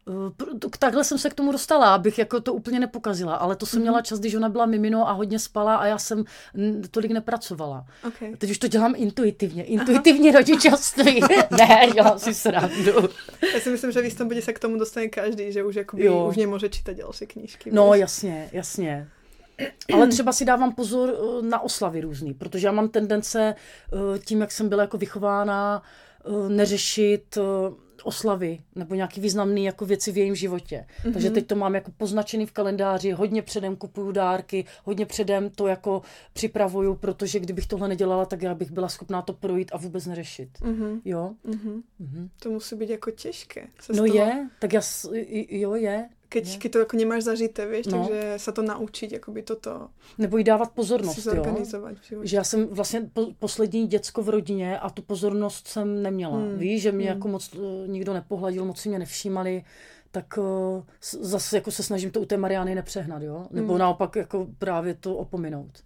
[0.10, 3.80] Eh, takhle jsem se k tomu dostala, abych jako to úplně nepokazila, ale to jsem
[3.80, 3.82] mm-hmm.
[3.82, 6.24] měla čas, když ona byla mimino a hodně spala a já jsem
[6.92, 7.86] tolik nepracovala.
[8.08, 8.36] Okay.
[8.36, 11.22] Teď už to dělám intuitivně, intuitivně rodičovství.
[11.58, 13.10] ne, dělám si srandu.
[13.54, 16.06] Já si myslím, že v jistém bodě se k tomu dostane každý, že už jakoby,
[16.06, 16.28] jo.
[16.30, 17.72] už nemůže čítat další knížky.
[17.74, 19.08] No jasně, jasně.
[19.94, 24.42] Ale třeba si dávám pozor eh, na oslavy různý, protože já mám tendence eh, tím,
[24.42, 25.84] jak jsem byla jako vychována,
[26.48, 27.38] neřešit
[28.04, 30.86] oslavy nebo nějaký významný jako věci v jejím životě.
[31.04, 31.14] Mm-hmm.
[31.14, 35.68] Takže teď to mám jako poznačený v kalendáři, hodně předem kupuju dárky, hodně předem to
[35.68, 36.02] jako
[36.34, 40.50] připravuju, protože kdybych tohle nedělala, tak já bych byla schopná to projít a vůbec neřešit.
[40.62, 41.02] Mm-hmm.
[41.06, 41.34] Jo?
[41.46, 41.82] Mm-hmm.
[42.02, 42.30] Mm-hmm.
[42.40, 43.68] To musí být jako těžké.
[43.90, 44.16] no toho...
[44.16, 44.82] je, tak já,
[45.50, 47.98] jo je, keď, keď to jako nemáš zažité, víš, no.
[47.98, 49.88] takže se to naučit, jakoby toto.
[50.18, 51.44] Nebo jí dávat pozornost, jo.
[52.24, 56.38] Že já jsem vlastně po, poslední děcko v rodině a tu pozornost jsem neměla.
[56.38, 56.58] Hmm.
[56.58, 57.18] Víš, že mě hmm.
[57.18, 59.64] jako moc uh, nikdo nepohladil, moc si mě nevšímali,
[60.12, 60.84] tak uh,
[61.22, 63.48] zase jako se snažím to u té Mariány nepřehnat, jo.
[63.52, 63.80] Nebo hmm.
[63.80, 65.84] naopak jako právě to opominout.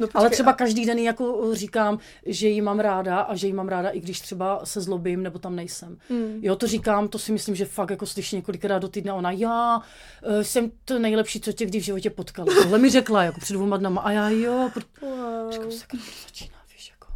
[0.00, 3.52] No, počkej, Ale třeba každý den jako říkám, že ji mám ráda a že ji
[3.52, 5.98] mám ráda, i když třeba se zlobím nebo tam nejsem.
[6.08, 6.38] Mm.
[6.42, 9.12] Jo, to říkám, to si myslím, že fakt jako slyší několikrát do týdne.
[9.12, 12.54] Ona, já uh, jsem to nejlepší, co tě kdy v životě potkala.
[12.62, 14.00] Tohle mi řekla jako před dvouma dnama.
[14.00, 14.82] A já jo, pro...
[15.00, 15.52] wow.
[15.52, 15.96] říkám, se to
[16.26, 17.12] začíná, víš, jako.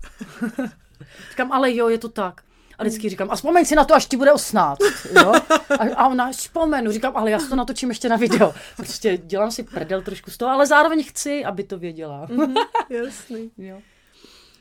[1.30, 2.42] říkám, ale jo, je to tak.
[2.80, 4.78] A vždycky říkám, a vzpomeň si na to, až ti bude 18.
[5.16, 5.32] Jo?
[5.78, 6.92] A, a ona, vzpomenu.
[6.92, 8.54] Říkám, ale já si to natočím ještě na video.
[8.76, 12.26] Prostě dělám si prdel trošku z toho, ale zároveň chci, aby to věděla.
[12.26, 13.50] Mm-hmm, jasný.
[13.58, 13.78] Jo.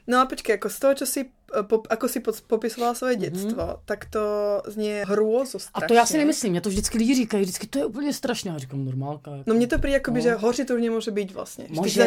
[0.08, 1.32] No a počkej, jako z toho, čo si,
[1.62, 3.20] pop, ako si popisovala svoje mm-hmm.
[3.20, 4.22] dětstvo, tak to
[4.68, 5.86] zní hrůzo strašně.
[5.86, 8.52] A to já si nemyslím, mě to vždycky lidi říkají, vždycky to je úplně strašně.
[8.52, 9.32] Já říkám, normálka.
[9.32, 9.44] Jako.
[9.48, 10.20] No mně to přijde, jako no.
[10.20, 11.66] že hoři to už nemůže být vlastně.
[11.70, 12.04] Může,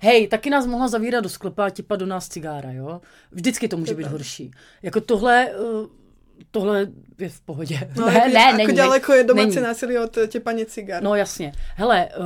[0.00, 3.00] Hej, taky nás mohla zavírat do sklepa a tipat do nás cigára, jo?
[3.30, 4.50] Vždycky to může být horší.
[4.82, 5.86] Jako tohle, uh,
[6.50, 6.86] tohle
[7.18, 7.90] je v pohodě.
[7.96, 8.74] No, ne, jako, ne, jako není.
[8.74, 11.02] daleko je domácí násilí od těpaně cigár.
[11.02, 11.52] No jasně.
[11.76, 12.24] Hele, uh,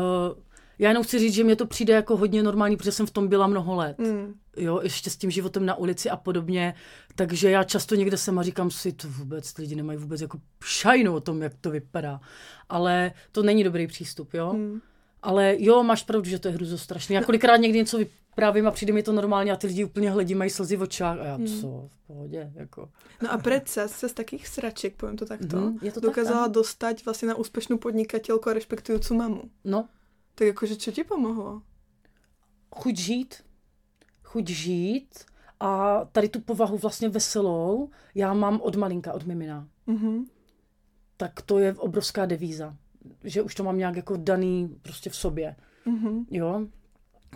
[0.78, 3.28] já jenom chci říct, že mě to přijde jako hodně normální, protože jsem v tom
[3.28, 3.98] byla mnoho let.
[3.98, 4.34] Mm.
[4.56, 6.74] Jo, ještě s tím životem na ulici a podobně.
[7.14, 11.14] Takže já často někde jsem a říkám si, to vůbec, lidi nemají vůbec jako šajnu
[11.14, 12.20] o tom, jak to vypadá.
[12.68, 14.52] Ale to není dobrý přístup, jo.
[14.52, 14.80] Mm.
[15.22, 17.14] Ale jo, máš pravdu, že to je hruzo strašný.
[17.14, 20.34] Já kolikrát někdy něco vyprávím a přijde mi to normálně a ty lidi úplně hledí,
[20.34, 21.46] mají slzy v očách a já mm.
[21.46, 22.88] co, v pohodě, jako.
[23.22, 26.52] No a přece se z takých sraček, povím to takto, mm, je to dokázala tak,
[26.52, 29.42] dostat vlastně na úspěšnou podnikatelku a respektující mamu.
[29.64, 29.88] No,
[30.38, 31.62] tak jakože co ti pomohlo?
[32.74, 33.34] Chuť žít.
[34.22, 35.24] Chuť žít
[35.60, 39.68] a tady tu povahu vlastně veselou já mám od malinka, od mimina.
[39.88, 40.26] Mm-hmm.
[41.16, 42.76] Tak to je obrovská devíza.
[43.24, 45.56] Že už to mám nějak jako daný prostě v sobě.
[45.86, 46.24] Mm-hmm.
[46.30, 46.66] Jo?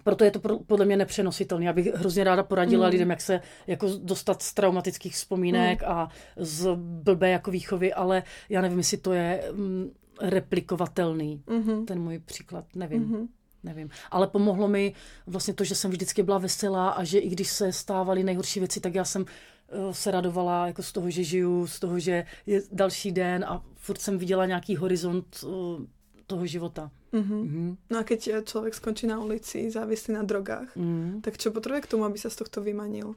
[0.04, 1.64] proto je to podle mě nepřenositelné.
[1.64, 2.90] Já bych hrozně ráda poradila mm.
[2.90, 5.88] lidem, jak se jako dostat z traumatických vzpomínek mm.
[5.88, 9.90] a z blbé jako výchovy, ale já nevím, jestli to je mm,
[10.20, 11.84] replikovatelný, mm-hmm.
[11.84, 13.08] ten můj příklad, nevím.
[13.08, 13.28] Mm-hmm.
[13.62, 13.90] Nevím.
[14.10, 14.94] Ale pomohlo mi
[15.26, 18.80] vlastně to, že jsem vždycky byla veselá a že i když se stávaly nejhorší věci,
[18.80, 19.24] tak já jsem
[19.68, 23.64] eh, se radovala jako z toho, že žiju, z toho, že je další den a
[23.76, 25.86] furt jsem viděla nějaký horizont eh,
[26.26, 26.90] toho života.
[27.12, 27.42] Mm-hmm.
[27.42, 27.76] Mm-hmm.
[27.90, 31.20] No a keď člověk skončí na ulici závislý na drogách, mm-hmm.
[31.20, 33.14] tak čo potřebuje k tomu, aby se z tohto vymanil?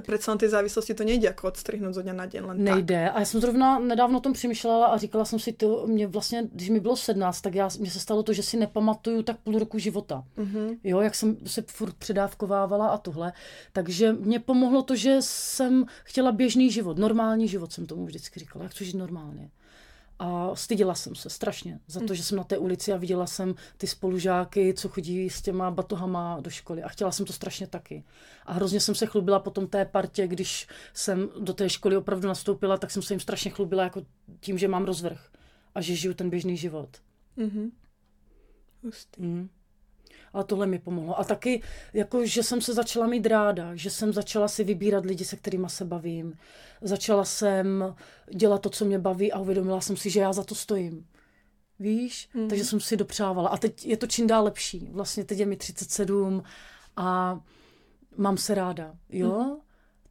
[0.00, 3.04] Přece ty závislosti to nejde jako odstrihnout zo dňa na den, len Nejde.
[3.04, 3.16] Tak.
[3.16, 6.48] A já jsem zrovna nedávno o tom přemýšlela a říkala jsem si, to mě vlastně,
[6.52, 9.58] když mi bylo 17, tak já, mně se stalo to, že si nepamatuju tak půl
[9.58, 10.24] roku života.
[10.38, 10.78] Mm-hmm.
[10.84, 13.32] Jo, jak jsem se furt předávkovávala a tohle.
[13.72, 18.62] Takže mě pomohlo to, že jsem chtěla běžný život, normální život jsem tomu vždycky říkala.
[18.62, 19.50] Jak chci žít normálně.
[20.18, 23.54] A styděla jsem se strašně za to, že jsem na té ulici a viděla jsem
[23.76, 26.82] ty spolužáky, co chodí s těma batohama do školy.
[26.82, 28.04] A chtěla jsem to strašně taky.
[28.46, 32.76] A hrozně jsem se chlubila potom té partě, když jsem do té školy opravdu nastoupila,
[32.76, 34.02] tak jsem se jim strašně chlubila jako
[34.40, 35.30] tím, že mám rozvrh
[35.74, 36.88] a že žiju ten běžný život.
[37.38, 37.70] Mm-hmm.
[39.18, 39.48] Mm.
[40.32, 41.20] A tohle mi pomohlo.
[41.20, 41.62] A taky,
[41.92, 45.66] jako, že jsem se začala mít ráda, že jsem začala si vybírat lidi, se kterými
[45.68, 46.34] se bavím.
[46.80, 47.94] Začala jsem
[48.34, 51.06] dělat to, co mě baví a uvědomila jsem si, že já za to stojím.
[51.78, 52.28] Víš?
[52.34, 52.48] Mm.
[52.48, 53.48] Takže jsem si dopřávala.
[53.48, 54.88] A teď je to čím dál lepší.
[54.92, 56.42] Vlastně teď je mi 37
[56.96, 57.40] a
[58.16, 58.94] mám se ráda.
[59.08, 59.42] Jo?
[59.42, 59.56] Mm.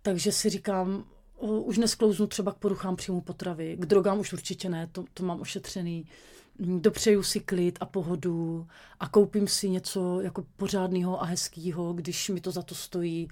[0.01, 1.05] Takže si říkám,
[1.39, 3.77] už nesklouznu třeba k poruchám příjmu potravy.
[3.79, 6.05] K drogám už určitě ne, to, to mám ošetřený
[6.59, 8.67] dopřeju si klid a pohodu
[8.99, 13.27] a koupím si něco jako pořádného a hezkého, když mi to za to stojí.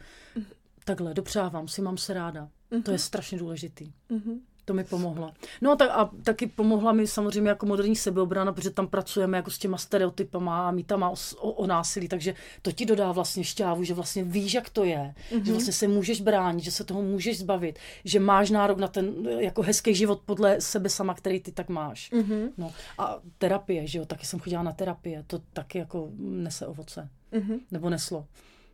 [0.86, 2.49] Takhle, dopřávám si, mám se ráda.
[2.71, 2.84] Mm-hmm.
[2.84, 3.93] To je strašně důležitý.
[4.09, 4.39] Mm-hmm.
[4.66, 5.32] To mi pomohlo.
[5.61, 9.51] No a, tak, a taky pomohla mi samozřejmě jako moderní sebeobrana, protože tam pracujeme jako
[9.51, 13.84] s těma stereotypama a mýtama o, o, o násilí, takže to ti dodá vlastně šťávu,
[13.84, 15.43] že vlastně víš, jak to je, mm-hmm.
[15.43, 19.13] že vlastně se můžeš bránit, že se toho můžeš zbavit, že máš nárok na ten
[19.39, 22.11] jako hezký život podle sebe sama, který ty tak máš.
[22.11, 22.49] Mm-hmm.
[22.57, 27.09] No a terapie, že jo, taky jsem chodila na terapie, to taky jako nese ovoce.
[27.34, 27.59] Mm-hmm.
[27.72, 28.26] Nebo neslo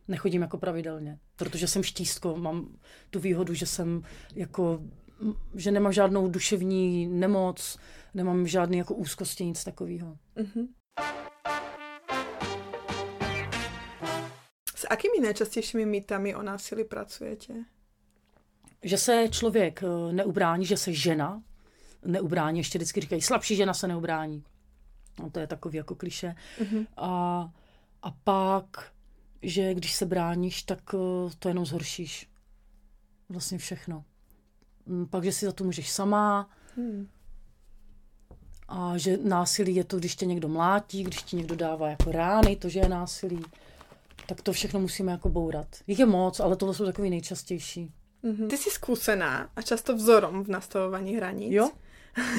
[0.08, 2.68] nechodím jako pravidelně, protože jsem štístko, mám
[3.10, 4.02] tu výhodu, že jsem
[4.34, 4.80] jako
[5.54, 7.78] že nemám žádnou duševní nemoc,
[8.14, 10.18] nemám žádný jako úzkosti, nic takového.
[10.36, 10.68] Mm-hmm.
[14.76, 17.54] S akými nejčastějšími mýtami o násilí pracujete?
[18.82, 21.42] Že se člověk eh, neubrání, že se žena
[22.06, 24.44] neubrání, ještě vždycky říkají, slabší žena se neubrání.
[25.20, 26.34] No, to je takový jako kliše.
[26.58, 26.86] Mm-hmm.
[26.96, 27.50] A,
[28.02, 28.92] a pak,
[29.42, 32.28] že když se bráníš, tak eh, to jenom zhoršíš.
[33.28, 34.04] Vlastně všechno.
[34.86, 36.50] Mm, pak, že si za to můžeš sama.
[36.76, 37.08] Hmm.
[38.68, 42.56] A že násilí je to, když tě někdo mlátí, když ti někdo dává jako rány,
[42.56, 43.42] to, že je násilí.
[44.26, 45.66] Tak to všechno musíme jako bourat.
[45.86, 47.92] Jich je moc, ale tohle jsou takový nejčastější.
[48.24, 48.48] Mm-hmm.
[48.48, 51.52] Ty jsi zkušená a často vzorom v nastavování hranic.
[51.52, 51.70] Jo?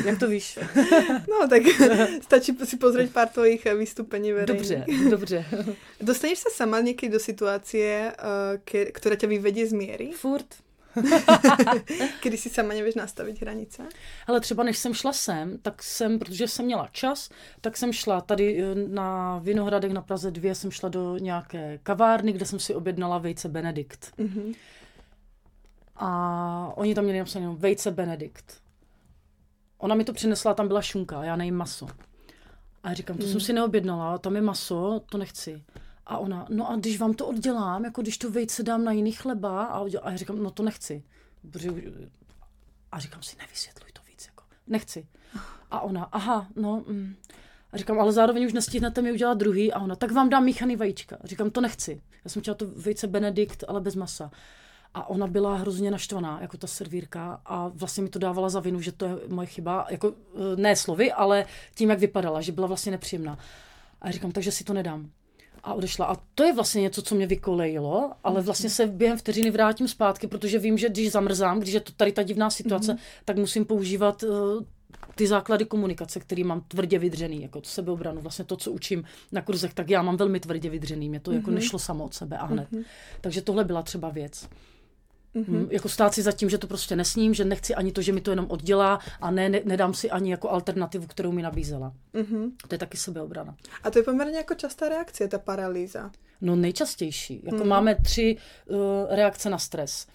[0.05, 0.59] Jak to víš?
[1.29, 1.61] no, tak
[2.21, 4.69] stačí si pozrieť pár tvojich vystúpení verejných.
[4.69, 5.45] Dobře, dobře.
[6.01, 10.11] Dostaneš se sama někdy do situace, uh, která tě vyvedie z míry?
[10.15, 10.45] Furt.
[12.23, 13.83] Kdy si sama nevíš nastavit hranice?
[14.27, 17.29] Ale třeba než jsem šla sem, tak jsem, protože jsem měla čas,
[17.61, 22.33] tak jsem šla tady eh, na Vinohradek na Praze 2, jsem šla do nějaké kavárny,
[22.33, 24.13] kde jsem si objednala vejce Benedikt.
[24.19, 24.55] Mm-hmm.
[25.95, 28.61] A oni tam měli napsané vejce Benedikt.
[29.77, 31.87] Ona mi to přinesla, tam byla šunka, já nejím maso.
[32.83, 33.31] A já říkám, to mm.
[33.31, 35.63] jsem si neobjednala, tam je maso, to nechci.
[36.05, 39.11] A ona, no a když vám to oddělám, jako když to vejce dám na jiný
[39.11, 41.03] chleba, a, a já říkám, no to nechci.
[42.91, 45.07] A říkám si, nevysvětluj to víc, jako, nechci.
[45.71, 47.15] A ona, aha, no, mm.
[47.71, 49.73] A říkám, ale zároveň už nestihnete mi udělat druhý.
[49.73, 51.17] A ona, tak vám dám míchaný vajíčka.
[51.23, 52.01] A říkám, to nechci.
[52.23, 54.31] Já jsem chtěla to vejce Benedikt, ale bez masa.
[54.93, 58.81] A ona byla hrozně naštvaná, jako ta servírka, a vlastně mi to dávala za vinu,
[58.81, 60.13] že to je moje chyba, jako
[60.53, 61.45] e, ne slovy, ale
[61.75, 63.39] tím, jak vypadala, že byla vlastně nepříjemná.
[64.01, 65.09] A říkám, takže si to nedám
[65.63, 66.05] a odešla.
[66.05, 68.45] A to je vlastně něco, co mě vykolejilo, ale mhm.
[68.45, 72.11] vlastně se během vteřiny vrátím zpátky, protože vím, že když zamrzám, když je to tady
[72.11, 73.21] ta divná situace, mm-hmm.
[73.25, 74.63] tak musím používat uh,
[75.15, 79.41] ty základy komunikace, který mám tvrdě vydřený, jako to sebeobranu, vlastně to, co učím na
[79.41, 81.35] kurzech, tak já mám velmi tvrdě vydřený, mě to mm-hmm.
[81.35, 81.55] jako mhm.
[81.55, 82.71] nešlo samo od sebe a hned.
[82.71, 82.83] Mm-hmm.
[83.21, 84.47] Takže tohle byla třeba věc.
[85.35, 85.67] Mm-hmm.
[85.71, 88.21] Jako stát si za tím, že to prostě nesním, že nechci ani to, že mi
[88.21, 91.93] to jenom oddělá a ne, ne nedám si ani jako alternativu, kterou mi nabízela.
[92.13, 92.51] Mm-hmm.
[92.67, 93.55] To je taky sebeobrana.
[93.83, 96.11] A to je poměrně jako častá reakce, ta paralýza.
[96.41, 97.41] No nejčastější.
[97.43, 97.67] Jako mm-hmm.
[97.67, 98.77] máme tři uh,
[99.09, 100.07] reakce na stres.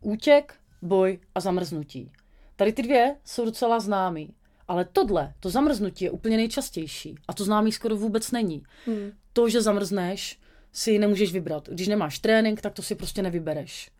[0.00, 2.12] Útěk, boj a zamrznutí.
[2.56, 4.34] Tady ty dvě jsou docela známý.
[4.68, 7.14] Ale tohle, to zamrznutí je úplně nejčastější.
[7.28, 8.62] A to známý skoro vůbec není.
[8.86, 9.12] Mm.
[9.32, 10.38] To, že zamrzneš,
[10.72, 11.68] si nemůžeš vybrat.
[11.68, 13.90] Když nemáš trénink, tak to si prostě nevybereš.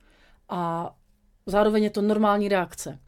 [0.49, 0.94] A
[1.47, 2.99] zároveň je to normální reakce.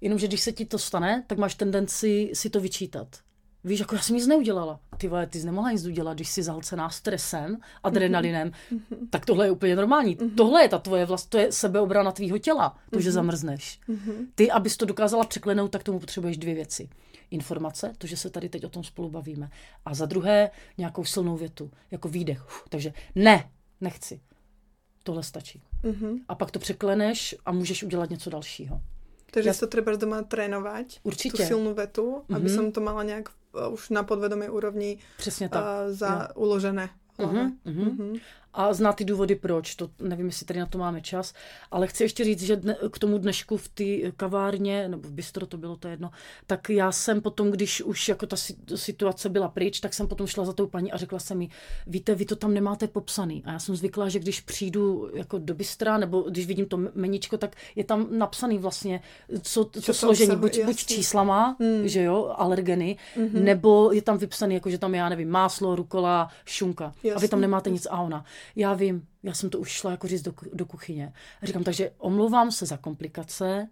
[0.00, 3.08] Jenomže když se ti to stane, tak máš tendenci si to vyčítat.
[3.64, 4.80] Víš, jako já jsem nic neudělala.
[4.98, 9.08] Ty vole, ty jsi nemohla nic udělat, když jsi zahlcená stresem, adrenalinem, mm-hmm.
[9.10, 10.16] tak tohle je úplně normální.
[10.16, 10.34] Mm-hmm.
[10.34, 13.00] Tohle je ta tvoje vlast, to je sebeobrana tvýho těla, to, mm-hmm.
[13.00, 13.80] že zamrzneš.
[13.88, 14.26] Mm-hmm.
[14.34, 16.88] Ty, abys to dokázala překlenout, tak tomu potřebuješ dvě věci.
[17.30, 19.50] Informace, to, že se tady teď o tom spolu bavíme.
[19.84, 22.46] A za druhé nějakou silnou větu, jako výdech.
[22.46, 23.50] Uf, takže ne,
[23.80, 24.20] nechci.
[25.06, 25.62] Tohle stačí.
[25.84, 26.26] Mm-hmm.
[26.28, 28.80] A pak to překleneš a můžeš udělat něco dalšího.
[29.30, 29.54] Takže ja...
[29.54, 31.36] to treba doma trénovať, Určitě.
[31.36, 32.56] tú silnú vetu, aby mm-hmm.
[32.56, 35.62] som to mala nejak uh, už na podvedomej úrovni Přesně tak.
[35.62, 36.90] Uh, za uložené.
[37.18, 37.96] Uh-huh, uh-huh.
[37.96, 38.20] Uh-huh.
[38.56, 41.34] A zná ty důvody proč, to nevím, jestli tady na to máme čas,
[41.70, 45.46] ale chci ještě říct, že dne, k tomu dnešku v té kavárně, nebo v bistro
[45.46, 46.10] to bylo to jedno,
[46.46, 48.36] tak já jsem potom, když už jako ta
[48.74, 51.48] situace byla pryč, tak jsem potom šla za tou paní a řekla jsem mi,
[51.86, 53.42] víte, vy to tam nemáte popsaný.
[53.46, 57.38] A já jsem zvyklá, že když přijdu jako do bistra, nebo když vidím to meničko,
[57.38, 59.00] tak je tam napsaný vlastně,
[59.42, 61.88] co, co, co složení, buď, buď číslama, hmm.
[61.88, 63.42] že jo, alergeny, mm-hmm.
[63.42, 66.84] nebo je tam vypsaný, jako že tam, já nevím, máslo, rukola, šunka.
[66.84, 67.12] Jasný.
[67.12, 68.24] A vy tam nemáte nic a ona
[68.56, 71.12] já vím, já jsem to už šla jako říct do, do kuchyně.
[71.42, 73.68] A říkám, takže omlouvám se za komplikace,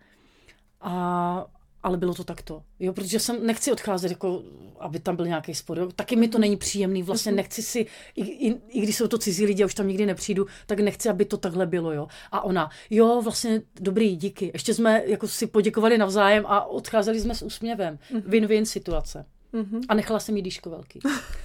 [0.80, 1.46] a,
[1.82, 2.62] ale bylo to takto.
[2.80, 4.42] Jo, protože jsem nechci odcházet, jako,
[4.80, 5.78] aby tam byl nějaký spor.
[5.78, 5.88] Jo.
[5.96, 7.36] Taky mi to není příjemný, vlastně mhm.
[7.36, 10.46] nechci si, i, i, i když jsou to cizí lidi a už tam nikdy nepřijdu,
[10.66, 11.92] tak nechci, aby to takhle bylo.
[11.92, 12.08] Jo.
[12.32, 14.50] A ona, jo, vlastně dobrý, díky.
[14.54, 17.98] Ještě jsme jako si poděkovali navzájem a odcházeli jsme s úsměvem.
[18.12, 18.22] Mhm.
[18.22, 19.26] Win-win situace.
[19.54, 19.80] Mm-hmm.
[19.88, 21.00] A nechala jsem jí dýško velký.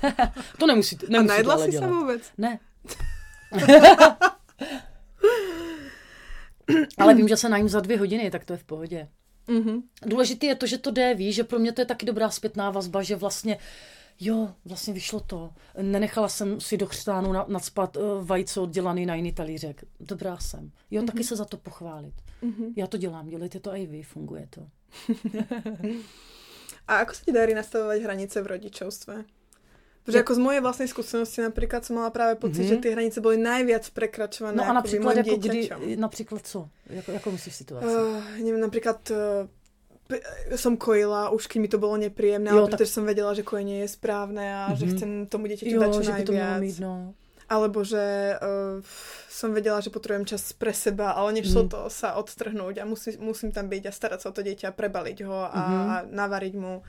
[0.59, 2.21] to nemusí, nemusí A najedla jsi se vůbec?
[2.37, 2.59] Ne.
[6.97, 9.07] Ale vím, že se najím za dvě hodiny, tak to je v pohodě.
[9.47, 9.81] Mm-hmm.
[10.05, 12.71] Důležité je to, že to jde, víš, že pro mě to je taky dobrá zpětná
[12.71, 13.57] vazba, že vlastně
[14.19, 15.53] jo, vlastně vyšlo to.
[15.81, 19.83] Nenechala jsem si do chřtánu nadspat uh, vajce oddělaný na jiný talířek.
[19.99, 20.71] Dobrá jsem.
[20.91, 21.05] Jo, mm-hmm.
[21.05, 22.13] taky se za to pochválit.
[22.43, 22.73] Mm-hmm.
[22.75, 24.67] Já to dělám, dělejte to i vy, funguje to.
[26.87, 29.23] A ako se ti darí nastavovat hranice v rodičovstve?
[30.03, 32.81] Protože jako z mojej vlastnej skúsenosti napríklad som mala práve pocit, mm-hmm.
[32.81, 34.57] že ty hranice byly najviac prekračované.
[34.57, 36.69] No a například jako kdy, například co?
[36.89, 37.87] Jako, jako myslíš situaci?
[37.87, 39.17] Uh, neviem, napríklad uh,
[40.57, 42.95] som kojila, už keď mi to bolo nepríjemné, ale protože tak...
[42.97, 44.79] som vedela, že kojenie je správne a mm-hmm.
[44.79, 44.91] že mhm.
[44.97, 46.57] chcem tomu dieťaťu dať čo najviac.
[46.57, 47.13] To mít, no.
[47.49, 48.77] Alebo že uh,
[49.29, 51.69] som vedela, že potrebujem čas pre seba, ale nešlo mm.
[51.73, 55.17] to sa odtrhnúť a musí, musím tam byť a starať sa o to dieťa, prebaliť
[55.25, 55.89] ho a, mm-hmm.
[55.89, 56.85] a navariť mu.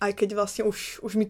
[0.00, 1.28] Aj keď vlastne už, už mi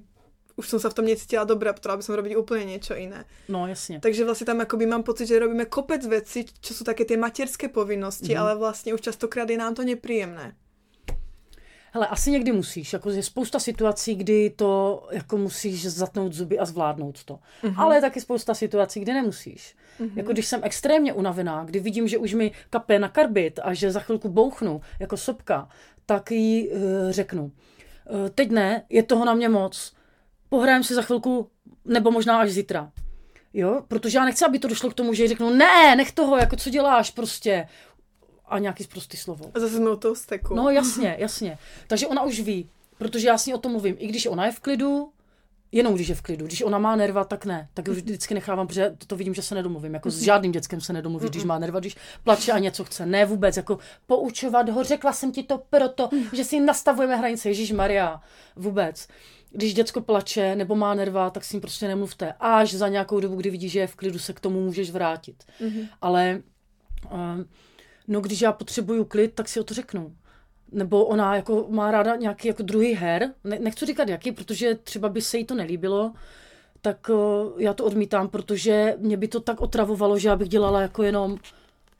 [0.57, 3.27] už som sa v tom necítila dobre a potrebovala by som robiť úplne niečo iné.
[3.49, 3.99] No jasne.
[3.99, 7.69] Takže vlastne tam akoby mám pocit, že robíme kopec veci, čo sú také tie materské
[7.69, 8.41] povinnosti, mm.
[8.41, 10.55] ale vlastně už častokrát je nám to nepříjemné.
[11.95, 16.65] Hele, asi někdy musíš, jako je spousta situací, kdy to jako musíš zatnout zuby a
[16.65, 17.39] zvládnout to.
[17.63, 17.75] Mm-hmm.
[17.77, 19.77] Ale je taky spousta situací, kdy nemusíš.
[20.01, 20.13] Mm-hmm.
[20.17, 23.91] Jako když jsem extrémně unavená, kdy vidím, že už mi kape na karbit a že
[23.91, 25.69] za chvilku bouchnu jako sopka,
[26.07, 26.79] tak jí uh,
[27.11, 27.45] řeknu.
[27.45, 29.94] Uh, teď ne, je toho na mě moc
[30.55, 31.51] pohrajem si za chvilku,
[31.85, 32.93] nebo možná až zítra.
[33.53, 36.57] Jo, protože já nechci, aby to došlo k tomu, že řeknu, ne, nech toho, jako
[36.57, 37.69] co děláš prostě.
[38.47, 39.51] A nějaký prostý slovo.
[39.55, 40.55] A zase jsme toho steku.
[40.55, 41.59] No jasně, jasně.
[41.87, 43.97] Takže ona už ví, protože já s ní o tom mluvím.
[43.99, 45.11] I když ona je v klidu,
[45.73, 46.47] jenom když je v klidu.
[46.47, 47.69] Když ona má nerva, tak ne.
[47.75, 49.95] Tak už vždycky nechávám, protože to vidím, že se nedomluvím.
[49.95, 53.07] Jako s žádným dětskem se nedomluvíš, když má nerva, když plače a něco chce.
[53.07, 54.85] Ne vůbec, jako poučovat ho.
[54.85, 57.49] Řekla jsem ti to proto, že si nastavujeme hranice.
[57.49, 58.21] Ježíš Maria.
[58.57, 59.09] Vůbec
[59.55, 62.35] když děcko plače nebo má nerva, tak s ním prostě nemluvte.
[62.41, 65.45] Až za nějakou dobu, kdy vidíš, že je v klidu, se k tomu můžeš vrátit.
[65.61, 65.89] Mm-hmm.
[66.01, 66.43] Ale
[67.13, 67.21] uh,
[68.09, 70.17] no, když já potřebuju klid, tak si o to řeknu.
[70.73, 75.09] Nebo ona jako má ráda nějaký jako druhý her, ne, nechci říkat jaký, protože třeba
[75.09, 76.13] by se jí to nelíbilo,
[76.81, 80.81] tak uh, já to odmítám, protože mě by to tak otravovalo, že já bych dělala
[80.81, 81.39] jako jenom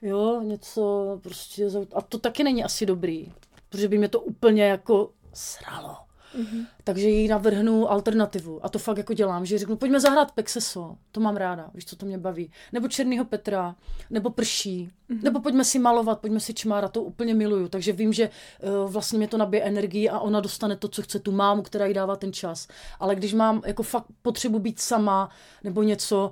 [0.01, 3.31] jo, něco prostě, a to taky není asi dobrý,
[3.69, 6.04] protože by mě to úplně jako sralo.
[6.35, 6.65] Mm-hmm.
[6.83, 8.65] Takže jí navrhnu alternativu.
[8.65, 11.95] A to fakt jako dělám, že řeknu, pojďme zahrát Pexeso, to mám ráda, víš, co
[11.95, 12.51] to mě baví.
[12.73, 13.75] Nebo Černýho Petra,
[14.09, 15.23] nebo Prší, mm-hmm.
[15.23, 17.67] nebo pojďme si malovat, pojďme si čmárat, to úplně miluju.
[17.67, 18.29] Takže vím, že
[18.83, 21.85] uh, vlastně mě to nabije energii a ona dostane to, co chce, tu mámu, která
[21.85, 22.67] jí dává ten čas.
[22.99, 25.29] Ale když mám jako fakt potřebu být sama,
[25.63, 26.31] nebo něco,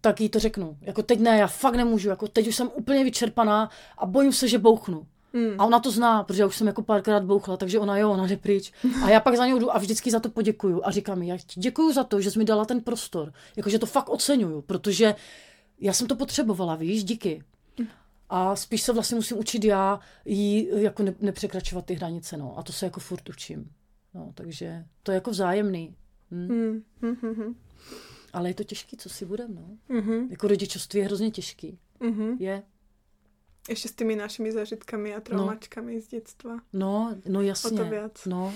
[0.00, 0.76] tak jí to řeknu.
[0.80, 4.48] Jako teď ne, já fakt nemůžu, jako teď už jsem úplně vyčerpaná a bojím se,
[4.48, 5.06] že bouchnu.
[5.32, 5.60] Mm.
[5.60, 8.26] A ona to zná, protože já už jsem jako párkrát bouchla, takže ona jo, ona
[8.26, 8.72] jde pryč.
[9.04, 10.80] A já pak za něj jdu a vždycky za to poděkuju.
[10.84, 13.32] A říkám mi, já ti děkuju za to, že jsi mi dala ten prostor.
[13.56, 15.14] Jakože to fakt oceňuju, protože
[15.80, 17.44] já jsem to potřebovala, víš, díky.
[18.28, 22.58] A spíš se vlastně musím učit já jí jako ne, nepřekračovat ty hranice, no.
[22.58, 23.70] A to se jako furt učím.
[24.14, 25.94] No, takže to je jako vzájemný.
[26.30, 26.48] Hm.
[26.48, 26.82] Mm.
[27.02, 27.54] Mm-hmm.
[28.32, 29.96] Ale je to těžký, co si budem, no.
[30.00, 30.26] Mhm.
[30.30, 31.78] Jako rodičovství je hrozně těžký.
[32.00, 32.36] Mhm.
[32.38, 32.62] Je.
[33.70, 36.58] Ještě s těmi našimi zažitkami a traumačkami z dětstva.
[36.72, 37.76] No, no O jasně.
[37.78, 38.24] to víc.
[38.26, 38.52] No.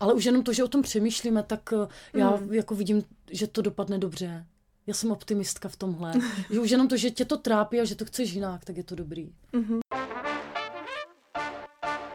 [0.00, 1.86] Ale už jenom to, že o tom přemýšlíme, tak eh,
[2.18, 2.52] já Mm.
[2.54, 4.46] jako vidím, že to dopadne dobře.
[4.86, 6.12] Já jsem optimistka v tomhle.
[6.50, 8.84] že už jenom to, že tě to trápí a že to chceš jinak, tak je
[8.84, 9.32] to dobrý.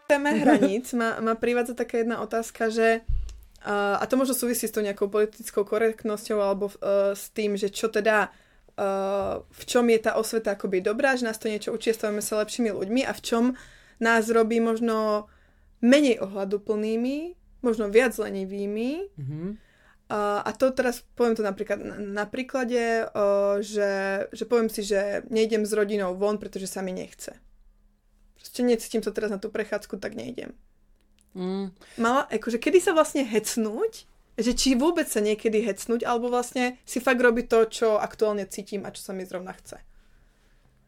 [0.07, 3.01] téme hranic ma, ma privádza taká jedna otázka, že
[3.65, 6.73] uh, a to možno súvisí s tou nejakou politickou korektnosťou alebo uh,
[7.17, 8.29] s tým, že čo teda
[9.39, 12.76] v čom je tá osveta akoby dobrá, že nás to niečo učí, stavíme sa lepšími
[12.76, 13.43] ľuďmi a v čom
[14.03, 15.28] nás robí možno
[15.80, 17.17] menej ohľaduplnými,
[17.63, 19.15] možno viac lenivými.
[19.15, 19.41] Mhm.
[20.05, 23.09] Uh, a to teraz poviem to napríklad na, na príklade,
[23.65, 23.91] že,
[24.30, 27.34] že poviem si, že nejdem s rodinou von, pretože sa mi nechce.
[28.38, 30.53] Proste necítim sa teraz na tú prechádzku, tak nejdem.
[31.34, 31.73] Mm.
[31.97, 34.05] Mala, akože kedy sa vlastne hecnúť,
[34.38, 38.86] že či vôbec sa niekedy hecnúť, alebo vlastne si fakt robiť to, čo aktuálne cítim
[38.86, 39.77] a čo sa mi zrovna chce.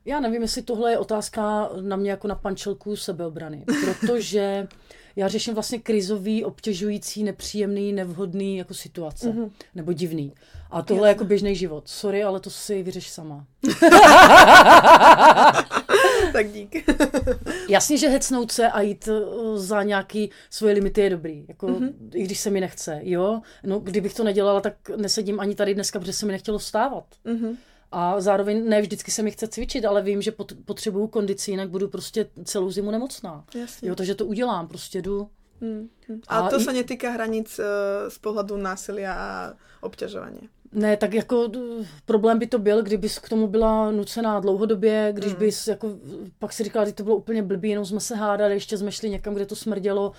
[0.05, 4.67] Já nevím, jestli tohle je otázka na mě jako na pančelku sebeobrany, protože
[5.15, 9.43] já řeším vlastně krizový, obtěžující, nepříjemný, nevhodný jako situace, Mhm.
[9.43, 9.51] mm-hmm.
[9.75, 10.33] nebo divný.
[10.71, 11.87] A tohle je jako běžný život.
[11.87, 13.45] Sorry, ale to si vyřeš sama.
[16.33, 16.89] tak dík.
[17.69, 21.45] Jasně, že hecnout se a jít uh, za nějaký svoje limity je dobrý.
[21.47, 21.93] Jako, mm-hmm.
[22.13, 23.41] I když se mi nechce, jo.
[23.63, 27.05] No, kdybych to nedělala, tak nesedím ani tady dneska, protože se mi nechtělo vstávat.
[27.25, 27.57] Mhm.
[27.91, 31.69] A zároveň ne vždycky se mi chce cvičit, ale vím, že pot, potřebuju kondici, jinak
[31.69, 33.45] budu prostě celou zimu nemocná.
[33.55, 33.87] Jasne.
[33.87, 35.29] Jo, takže to udělám, prostě jdu.
[35.61, 36.21] Mm, mm.
[36.27, 37.65] A A to i- sa netýka hraníc uh,
[38.13, 39.29] z pohľadu násilia a
[39.81, 40.45] obťažovania.
[40.71, 45.33] Ne, tak jako uh, problém by to byl, kdybys k tomu byla nucená dlouhodobě, když
[45.33, 45.39] Mm.
[45.39, 45.87] bys jako,
[46.39, 49.09] pak si říkala, že to bylo úplně blbý, jenom jsme se hádali, ještě jsme šli
[49.09, 50.11] někam, kde to smrdělo,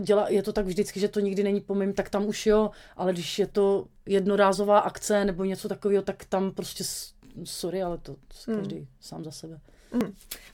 [0.00, 2.70] děla, je to tak vždycky, že to nikdy není po mým, tak tam už jo,
[2.96, 6.84] ale když je to jednorázová akce nebo něco takového, tak tam prostě,
[7.44, 8.16] sorry, ale to
[8.48, 8.56] Mm.
[8.56, 9.60] každý sám za sebe.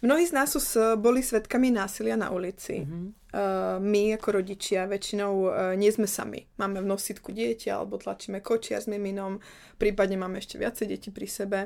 [0.02, 2.86] Mnohí z nás s- boli svetkami násilia na ulici.
[2.88, 3.12] Mhm.
[3.32, 6.44] Uh, my ako rodičia väčšinou uh, nie sme sami.
[6.60, 9.40] Máme v nosítku dieťa alebo tlačíme kočiar s miminom,
[9.80, 11.58] prípadne máme ešte viacej detí pri sebe.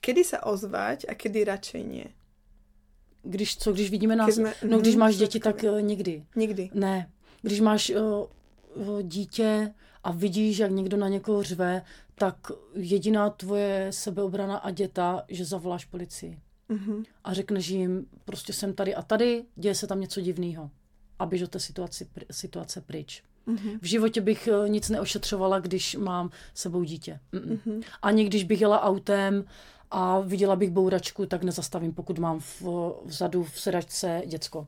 [0.00, 2.08] Kedy sa ozvať a kedy radšej nie?
[3.22, 6.24] Když, co, když vidíme nás, Když jsme- no když mhm, máš děti, tak uh, nikdy.
[6.36, 6.70] Nikdy.
[6.74, 7.10] Ne,
[7.42, 11.82] když máš uh, dítě a vidíš, jak někdo na někoho řve,
[12.14, 12.36] tak
[12.74, 16.38] jediná tvoje sebeobrana a děta, že zavoláš policii
[16.68, 17.04] Mhm.
[17.24, 20.70] a řekneš jim, prostě jsem tady a tady, děje se tam něco divného
[21.22, 23.22] a běž od té situaci, situace pryč.
[23.46, 23.78] Mhm.
[23.82, 27.20] V životě bych eh, nic neošetřovala, když mám sebou dítě.
[27.32, 27.58] Mm-mm.
[27.66, 27.80] Mhm.
[28.02, 29.44] Ani když bych jela autem
[29.90, 32.62] a viděla bych bouračku, tak nezastavím, pokud mám v,
[33.04, 34.66] vzadu v sedačce děcko.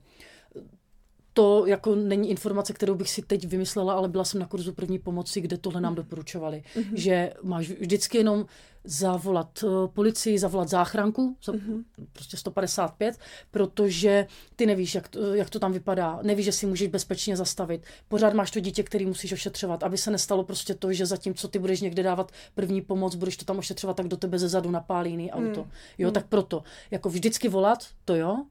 [1.36, 4.98] To jako není informace, kterou bych si teď vymyslela, ale byla jsem na kurzu první
[4.98, 6.62] pomoci, kde tohle nám doporučovali.
[6.76, 6.96] Mhm.
[6.96, 8.46] Že máš vždycky jenom
[8.84, 11.84] zavolat eh, policii, zavolat záchranku, Mhm.
[12.12, 13.18] prostě 155,
[13.50, 14.26] protože
[14.56, 17.82] ty nevíš, jak to, jak to tam vypadá, nevíš, že si můžeš bezpečně zastavit.
[18.08, 21.58] Pořád máš to dítě, který musíš ošetřovat, aby se nestalo prostě to, že zatímco ty
[21.58, 25.10] budeš někde dávat první pomoc, budeš to tam ošetřovat, tak do tebe ze zadu napálí
[25.10, 25.60] jiný auto.
[25.62, 25.70] Hmm.
[25.98, 26.14] Jo, Hmm.
[26.14, 28.44] tak proto, jako vždycky volat, to jo,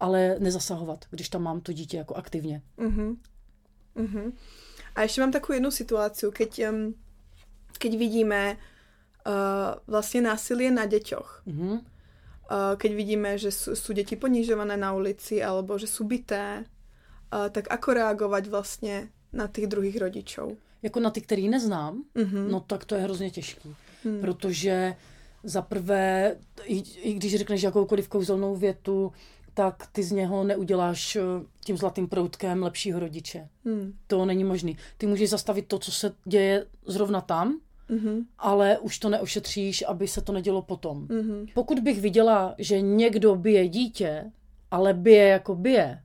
[0.00, 2.62] ale nezasahovat, když tam mám to dítě jako aktivně.
[2.76, 3.16] Mhm.
[3.94, 4.32] Mhm.
[4.94, 6.94] A ešte mám takú jednu situáciu, keď, um,
[7.78, 11.42] keď vidíme uh, vlastne násilie na deťoch.
[11.46, 11.70] Mhm.
[11.70, 11.80] Uh,
[12.78, 17.70] keď vidíme, že sú, sú deti ponižované na ulici alebo že sú bité, uh, tak
[17.70, 20.56] ako reagovať vlastne na tých druhých rodičov?
[20.82, 22.50] Jako na ty, který neznám, Mhm.
[22.50, 23.74] no tak to je hrozně těžký.
[24.04, 24.20] Hmm.
[24.20, 24.94] Protože
[25.44, 29.12] za prvé, i, i když řekneš jakoukoliv kouzelnou větu,
[29.58, 31.22] tak ty z něho neuděláš eh,
[31.64, 33.48] tím zlatým proutkem lepšího rodiče.
[33.64, 33.92] Hmm.
[34.06, 34.76] To není možný.
[34.98, 38.20] Ty můžeš zastavit to, co se děje zrovna tam, Mhm.
[38.38, 41.06] ale už to neošetříš, aby se to nedělo potom.
[41.10, 41.46] Mhm.
[41.54, 44.30] Pokud bych viděla, že někdo bije dítě,
[44.70, 46.02] ale bije jako bije,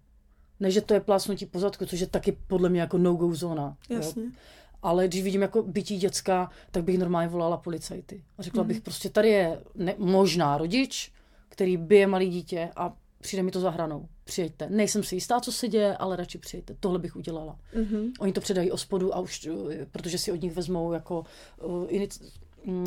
[0.60, 3.78] než že to je plácnutí po zadku, což je taky podle mě jako no-go zóna.
[3.90, 3.96] jo.
[3.98, 4.24] Jasne.
[4.82, 8.24] Ale když vidím jako bytí děcka, tak bych normálně volala policajty.
[8.38, 8.68] A řekla Mhm.
[8.68, 11.12] bych, prostě tady je ne, možná rodič,
[11.50, 12.94] který bije malé dítě a
[13.24, 14.08] přijde mi to za hranou.
[14.24, 14.68] Přijeďte.
[14.70, 16.76] Nejsem si jistá, co se děje, ale radši přijeďte.
[16.80, 17.58] Tohle bych udělala.
[17.76, 18.12] Mhm.
[18.20, 21.24] Oni to předají ospodu a už, eh, protože si od nich vezmou jako
[21.64, 22.22] uh, inic,
[22.66, 22.86] mm,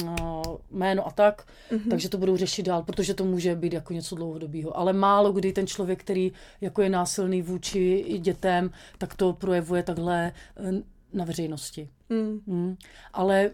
[0.70, 1.91] jméno a tak, Mhm.
[1.91, 4.76] takže to budou řešit dál, protože to může být jako něco dlouhodobého.
[4.78, 10.32] Ale málo kdy ten člověk, který jako je násilný vůči dětem, tak to projevuje takhle
[10.57, 10.72] eh,
[11.12, 11.89] na veřejnosti.
[12.09, 12.41] Mm.
[12.47, 12.76] Mm.
[13.12, 13.51] Ale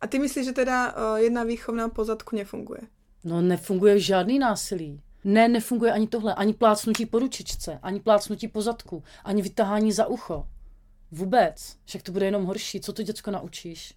[0.00, 2.80] A ty myslíš, že teda jedna výchovná pozadku nefunguje?
[3.24, 5.00] no, nefunguje žádný násilí.
[5.26, 10.06] Ne, nefunguje ani tohle, ani plácnutí po ručičce, ani plácnutí po zadku, ani vytahání za
[10.06, 10.48] ucho.
[11.10, 11.76] Vůbec.
[11.84, 12.80] Však to bude jenom horší.
[12.80, 13.94] Co to děcko naučíš?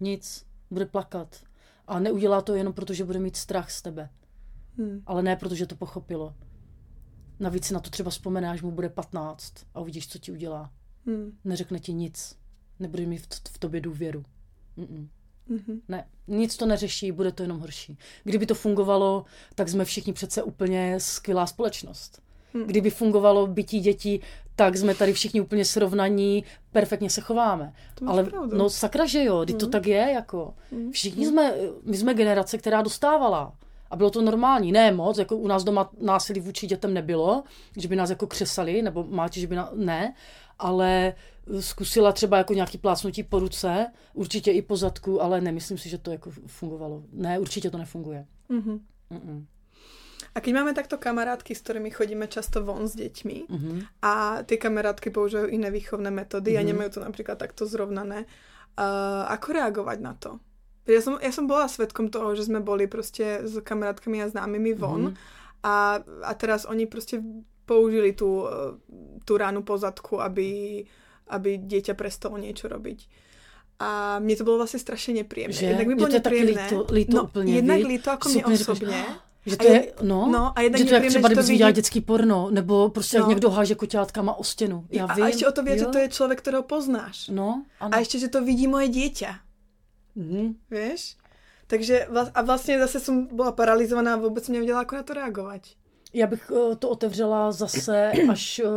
[0.00, 0.46] Nic.
[0.70, 1.42] Bude plakat.
[1.86, 4.10] A neudělá to jenom proto, že bude mít strach z tebe.
[4.78, 5.02] Hmm.
[5.06, 6.34] Ale ne proto, že to pochopilo.
[7.40, 10.72] Navíc si na to třeba vzpomene, až mu bude 15 a uvidíš, co ti udělá.
[11.06, 11.38] Hmm.
[11.44, 12.38] Neřekne ti nic.
[12.78, 14.24] Nebude mít v, v tobě důvěru.
[14.78, 15.08] Mm-mm.
[15.48, 15.80] Mhm.
[15.88, 17.98] Ne, nic to neřeší, bude to jenom horší.
[18.24, 19.24] Kdyby to fungovalo,
[19.54, 22.22] tak jsme všichni přece úplně skvělá společnost.
[22.54, 22.64] Hmm.
[22.64, 24.20] Kdyby fungovalo bytí dětí,
[24.56, 27.72] tak jsme tady všichni úplně srovnaní, perfektně se chováme.
[28.06, 28.56] Ale pravdu.
[28.56, 29.58] no sakra, že jo, mm.
[29.58, 30.54] to tak je, jako.
[30.70, 30.90] Mm.
[30.92, 33.52] Všichni jsme, my jsme generace, která dostávala.
[33.90, 37.42] A bylo to normální, ne moc, jako u nás doma násilí vůči dětem nebylo,
[37.76, 40.14] že by nás jako křesali, nebo máte, že by na, ne,
[40.58, 41.14] ale
[41.60, 45.98] zkusila třeba jako nějaký plácnutí po ruce, určitě i po zadku, ale nemyslím si, že
[45.98, 47.02] to jako fungovalo.
[47.12, 48.26] Ne, určitě to nefunguje.
[48.48, 48.80] Mhm.
[49.10, 49.46] Mm-mm.
[50.34, 53.72] A keď máme takto kamarátky, s ktorými chodíme často von s deťmi Mhm.
[54.02, 56.66] a tie kamarátky používajú iné výchovné metódy a Mhm.
[56.68, 58.28] nemajú to napríklad takto zrovnané,
[58.78, 60.38] uh, ako reagovať na to?
[60.86, 64.72] Ja som, ja som bola svetkom toho, že sme boli proste s kamarátkami a známymi
[64.76, 65.14] von Mhm.
[65.64, 65.74] a,
[66.22, 67.24] a teraz oni proste
[67.68, 68.50] použili tú, eh,
[69.28, 70.80] tú ránu po zadku, aby,
[71.28, 72.98] aby dieťa prestalo niečo robiť.
[73.78, 75.54] A mne to bylo vlastně strašně nepříjemné.
[75.56, 75.66] Že?
[75.66, 76.66] Jednak mi bylo nepříjemné.
[76.68, 79.04] líto- líto no, úplně, jednak líto jako Že mě osobně.
[79.46, 81.72] Že to je, je- no, no, a jednak že to je jak třeba, kdyby vidí-
[81.72, 83.30] dětský porno, nebo prostě jak No.
[83.30, 84.86] někdo háže koťátkama o stěnu.
[84.90, 85.24] Já a, vím.
[85.24, 87.28] a ještě o to věc, že to je člověk, kterého poznáš.
[87.28, 87.94] No, ano.
[87.94, 89.38] A ještě, že to vidí moje dieťa.
[90.16, 90.54] Mhm.
[90.70, 91.16] Víš?
[91.66, 95.60] Takže a vlastně zase jsem byla paralizovaná a vůbec jsem nevěděla, jako na to reagovat.
[96.14, 98.68] Já bych eh, to otevřela zase, až eh,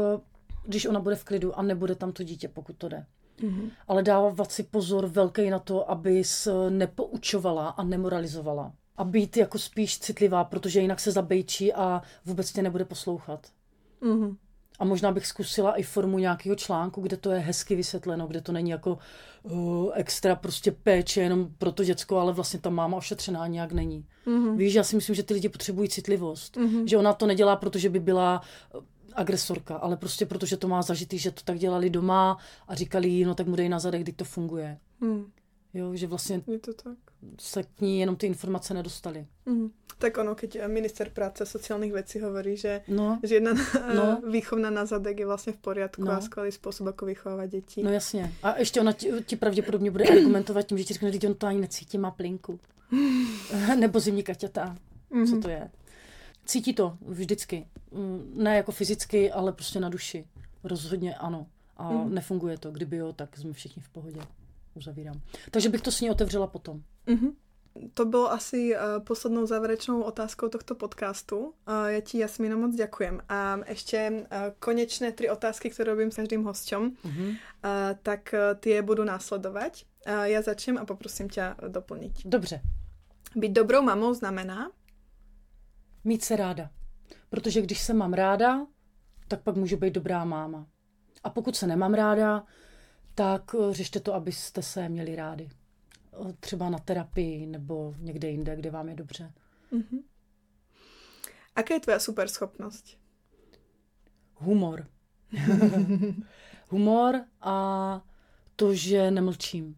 [0.65, 3.05] když ona bude v klidu a nebude tam to dítě, pokud to jde.
[3.39, 3.71] Mm-hmm.
[3.87, 8.73] Ale dávat si pozor velký na to, abys nepoučovala a nemoralizovala.
[8.97, 13.47] A být jako spíš citlivá, protože jinak se zabejčí a vůbec tě nebude poslouchat.
[14.01, 14.35] Mm-hmm.
[14.79, 18.51] A možná bych zkusila i formu nějakého článku, kde to je hezky vysvětleno, kde to
[18.51, 18.97] není jako
[19.43, 24.05] uh, extra prostě péče jenom pro to děcko, ale vlastně ta máma ošetřená nějak není.
[24.27, 24.55] Mm-hmm.
[24.55, 26.57] Víš, já si myslím, že ty lidi potřebují citlivost.
[26.57, 26.87] Mhm.
[26.87, 28.41] Že ona to nedělá, protože by byla
[28.75, 28.81] uh,
[29.13, 33.25] agresorka, ale prostě protože to má zažitý, že to tak dělali doma a říkali jí,
[33.25, 34.77] no tak mu dej na zadek, kdy to funguje.
[34.99, 35.25] Mm.
[35.73, 36.97] Jo, že vlastně Je to tak.
[37.39, 39.27] se k ní jenom ty informace nedostaly.
[39.45, 39.69] Mm.
[39.97, 43.51] Tak ono, keď minister práce a sociálnych vecí hovorí, že, No, že jedna
[43.95, 44.21] No.
[44.31, 46.11] výchovná na zadek je vlastně v poriadku No.
[46.11, 47.83] a skvělý způsob, ako vychovávat děti.
[47.83, 48.33] no jasně.
[48.43, 51.47] A ještě ona ti, ti pravděpodobně bude argumentovat tím, že ti řekne, že on to
[51.47, 52.59] ani necítí, má plinku.
[53.79, 54.77] Nebo zimní kaťata.
[55.29, 55.71] Co to je?
[56.45, 57.67] Cítí to vždycky.
[57.91, 60.25] Mm, Ne jako fyzicky, ale prostě na duši.
[60.63, 61.47] Rozhodně ano.
[61.77, 62.13] A Mhm.
[62.13, 62.71] nefunguje to.
[62.71, 64.21] Kdyby jo, tak jsme všichni v pohodě.
[64.75, 65.21] Uzavírám.
[65.51, 66.81] Takže bych to s ní otevřela potom.
[67.07, 67.27] Mhm.
[67.93, 71.37] To bylo asi uh, poslednou záverečnou otázkou tohto podcastu.
[71.39, 71.53] Uh,
[71.87, 73.21] já ti, Jasmíno, moc ďakujem.
[73.29, 77.27] A ještě uh, konečné tři otázky, které robím s každým hostem, Mhm.
[77.27, 77.35] uh,
[78.03, 79.71] tak uh, ty je budu následovat.
[80.07, 82.11] Uh, já začnem a poprosím tě doplnit.
[82.25, 82.61] Dobře.
[83.35, 84.71] Být dobrou mamou znamená?
[86.03, 86.69] Mít se ráda.
[87.29, 88.67] Protože když se mám ráda,
[89.27, 90.67] tak pak můžu být dobrá máma.
[91.23, 92.43] A pokud se nemám ráda,
[93.21, 95.49] tak eh, řešte to, abyste se měli rádi.
[96.29, 99.31] Eh, Třeba na terapii nebo někde jinde, kde vám je dobře.
[99.71, 99.99] Mhm.
[101.55, 102.97] Aká je tvoja superschopnost?
[104.35, 104.87] Humor.
[106.67, 108.01] Humor a
[108.55, 109.77] to, že nemlčím.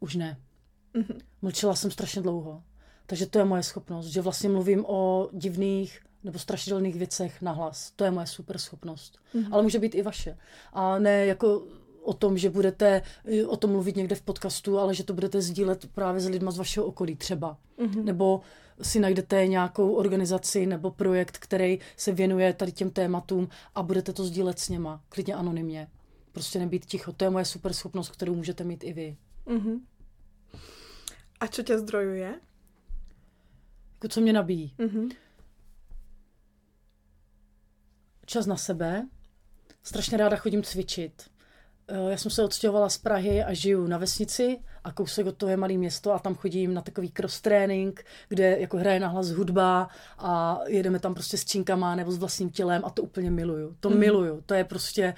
[0.00, 0.40] Už ne.
[0.94, 1.18] Mhm.
[1.42, 2.62] Mlčela jsem strašně dlouho.
[3.06, 7.90] Takže to je moje schopnost, že vlastně mluvím o divných nebo strašidelných věcech nahlas.
[7.90, 9.18] To je moje super schopnost.
[9.34, 9.54] Mhm.
[9.54, 10.38] Ale může být i vaše.
[10.72, 11.66] A ne jako
[12.08, 15.42] o tom, že budete eh, o tom mluvit někde v podcastu, ale že to budete
[15.42, 17.58] sdílet právě s lidma z vašeho okolí třeba.
[17.78, 18.04] Mhm.
[18.04, 18.40] Nebo
[18.82, 24.24] si najdete nějakou organizaci nebo projekt, který se věnuje tady těm tématům a budete to
[24.24, 25.02] sdílet s něma.
[25.08, 25.88] Klidně anonymně.
[26.32, 27.12] Prostě nebýt ticho.
[27.12, 29.16] To je moje super schopnost, kterou můžete mít i vy.
[29.46, 29.80] Mhm.
[31.40, 32.40] A čo tě zdrojuje?
[33.94, 34.74] Jako co mě nabíjí.
[34.78, 35.08] Mhm.
[38.28, 39.08] čas na sebe.
[39.82, 41.30] Strašně ráda chodím cvičit.
[41.88, 45.50] Eh, Já jsem se odstěhovala z Prahy a žiju na vesnici a kousek od toho
[45.50, 49.88] je malé město a tam chodím na takový cross trénink, kde jako hraje nahlas hudba
[50.18, 53.76] a jedeme tam prostě s činkama nebo s vlastním tělem a to úplně miluju.
[53.80, 53.98] To Mhm.
[53.98, 54.42] miluju.
[54.46, 55.14] To je prostě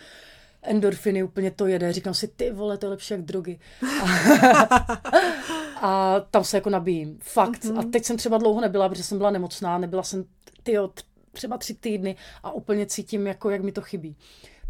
[0.63, 1.93] endorfiny, úplně to jede.
[1.93, 3.59] Říkám si, ty vole, to je lepší jak drogy.
[4.03, 4.07] A,
[5.81, 7.19] a tam se jako nabíjím.
[7.23, 7.65] Fakt.
[7.65, 7.79] Mhm.
[7.79, 10.25] A teď jsem třeba dlouho nebyla, protože jsem byla nemocná, nebyla jsem,
[10.63, 11.03] tyjo, t-
[11.33, 14.17] třeba tři týdny a úplně cítím, jako jak mi to chybí.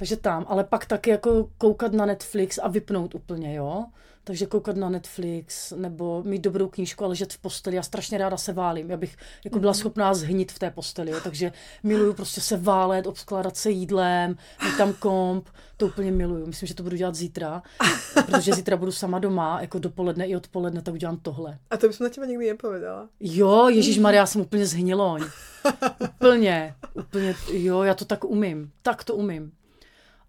[0.00, 3.84] Takže tam, ale pak taky jako koukat na Netflix a vypnout úplně, jo.
[4.24, 7.76] Takže koukat na Netflix nebo mít dobrou knížku a ležet v posteli.
[7.76, 8.90] Já strašně ráda se válím.
[8.90, 9.78] Já bych jako byla Mhm.
[9.78, 11.10] schopná zhnit v té posteli.
[11.10, 11.18] Jo.
[11.24, 15.48] Takže miluju prostě se válet, obskládat se jídlem, mít tam komp.
[15.76, 16.46] To úplně miluju.
[16.46, 17.62] Myslím, že to budu dělat zítra,
[18.26, 21.58] protože zítra budu sama doma, jako dopoledne i odpoledne, tak udělám tohle.
[21.70, 23.08] A to bych na tebe nikdy nepovedala.
[23.20, 25.24] Jo, Ježíš Maria, já jsem úplně zhniloň.
[26.16, 28.70] Úplně, úplně, jo, já to tak umím.
[28.82, 29.52] Tak to umím.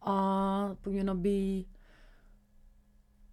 [0.02, 1.68] A po mě nabíjí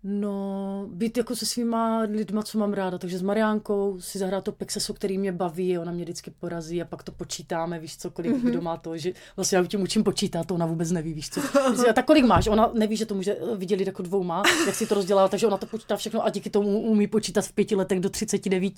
[0.02, 2.98] No, být jako se svýma lidma, co mám ráda.
[2.98, 6.84] Takže s Mariánkou si zahrát to Pexeso, který mě baví, ona mě vždycky porazí a
[6.84, 8.50] pak to počítáme, víš co, kolik mm-hmm.
[8.50, 11.40] kdo má to, že vlastně já tím učím počítat, to ona vůbec neví, víš co.
[11.76, 12.46] Říká, tak kolik máš?
[12.46, 15.66] Ona neví, že to může vidět jako dvouma, jak si to rozdělala, takže ona to
[15.66, 18.74] počítá všechno a díky tomu umí počítat v pěti letech do 39.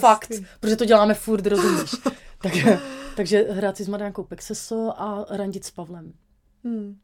[0.00, 1.90] Fakt, protože to děláme furt, rozumíš.
[2.42, 2.52] tak,
[3.16, 6.12] takže hrát si s Mariánkou Pexeso a randit s Pavlem.
[6.64, 6.96] Hmm.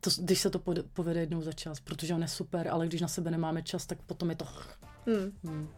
[0.00, 0.60] To, když se to
[0.92, 3.98] povede jednou za čas, protože on je super, ale když na sebe nemáme čas, tak
[4.02, 4.46] potom je to...
[5.06, 5.32] Hmm.
[5.44, 5.68] Hmm.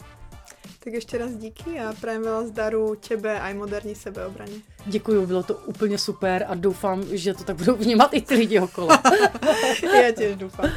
[0.84, 4.52] Tak ještě raz díky a prajem veľa zdaru tebe aj moderní sebeobraně.
[4.86, 8.60] Děkuju, bylo to úplně super a doufám, že to tak budou vnímat i ty lidi
[8.60, 8.88] okolo.
[10.02, 10.70] Já těž doufám.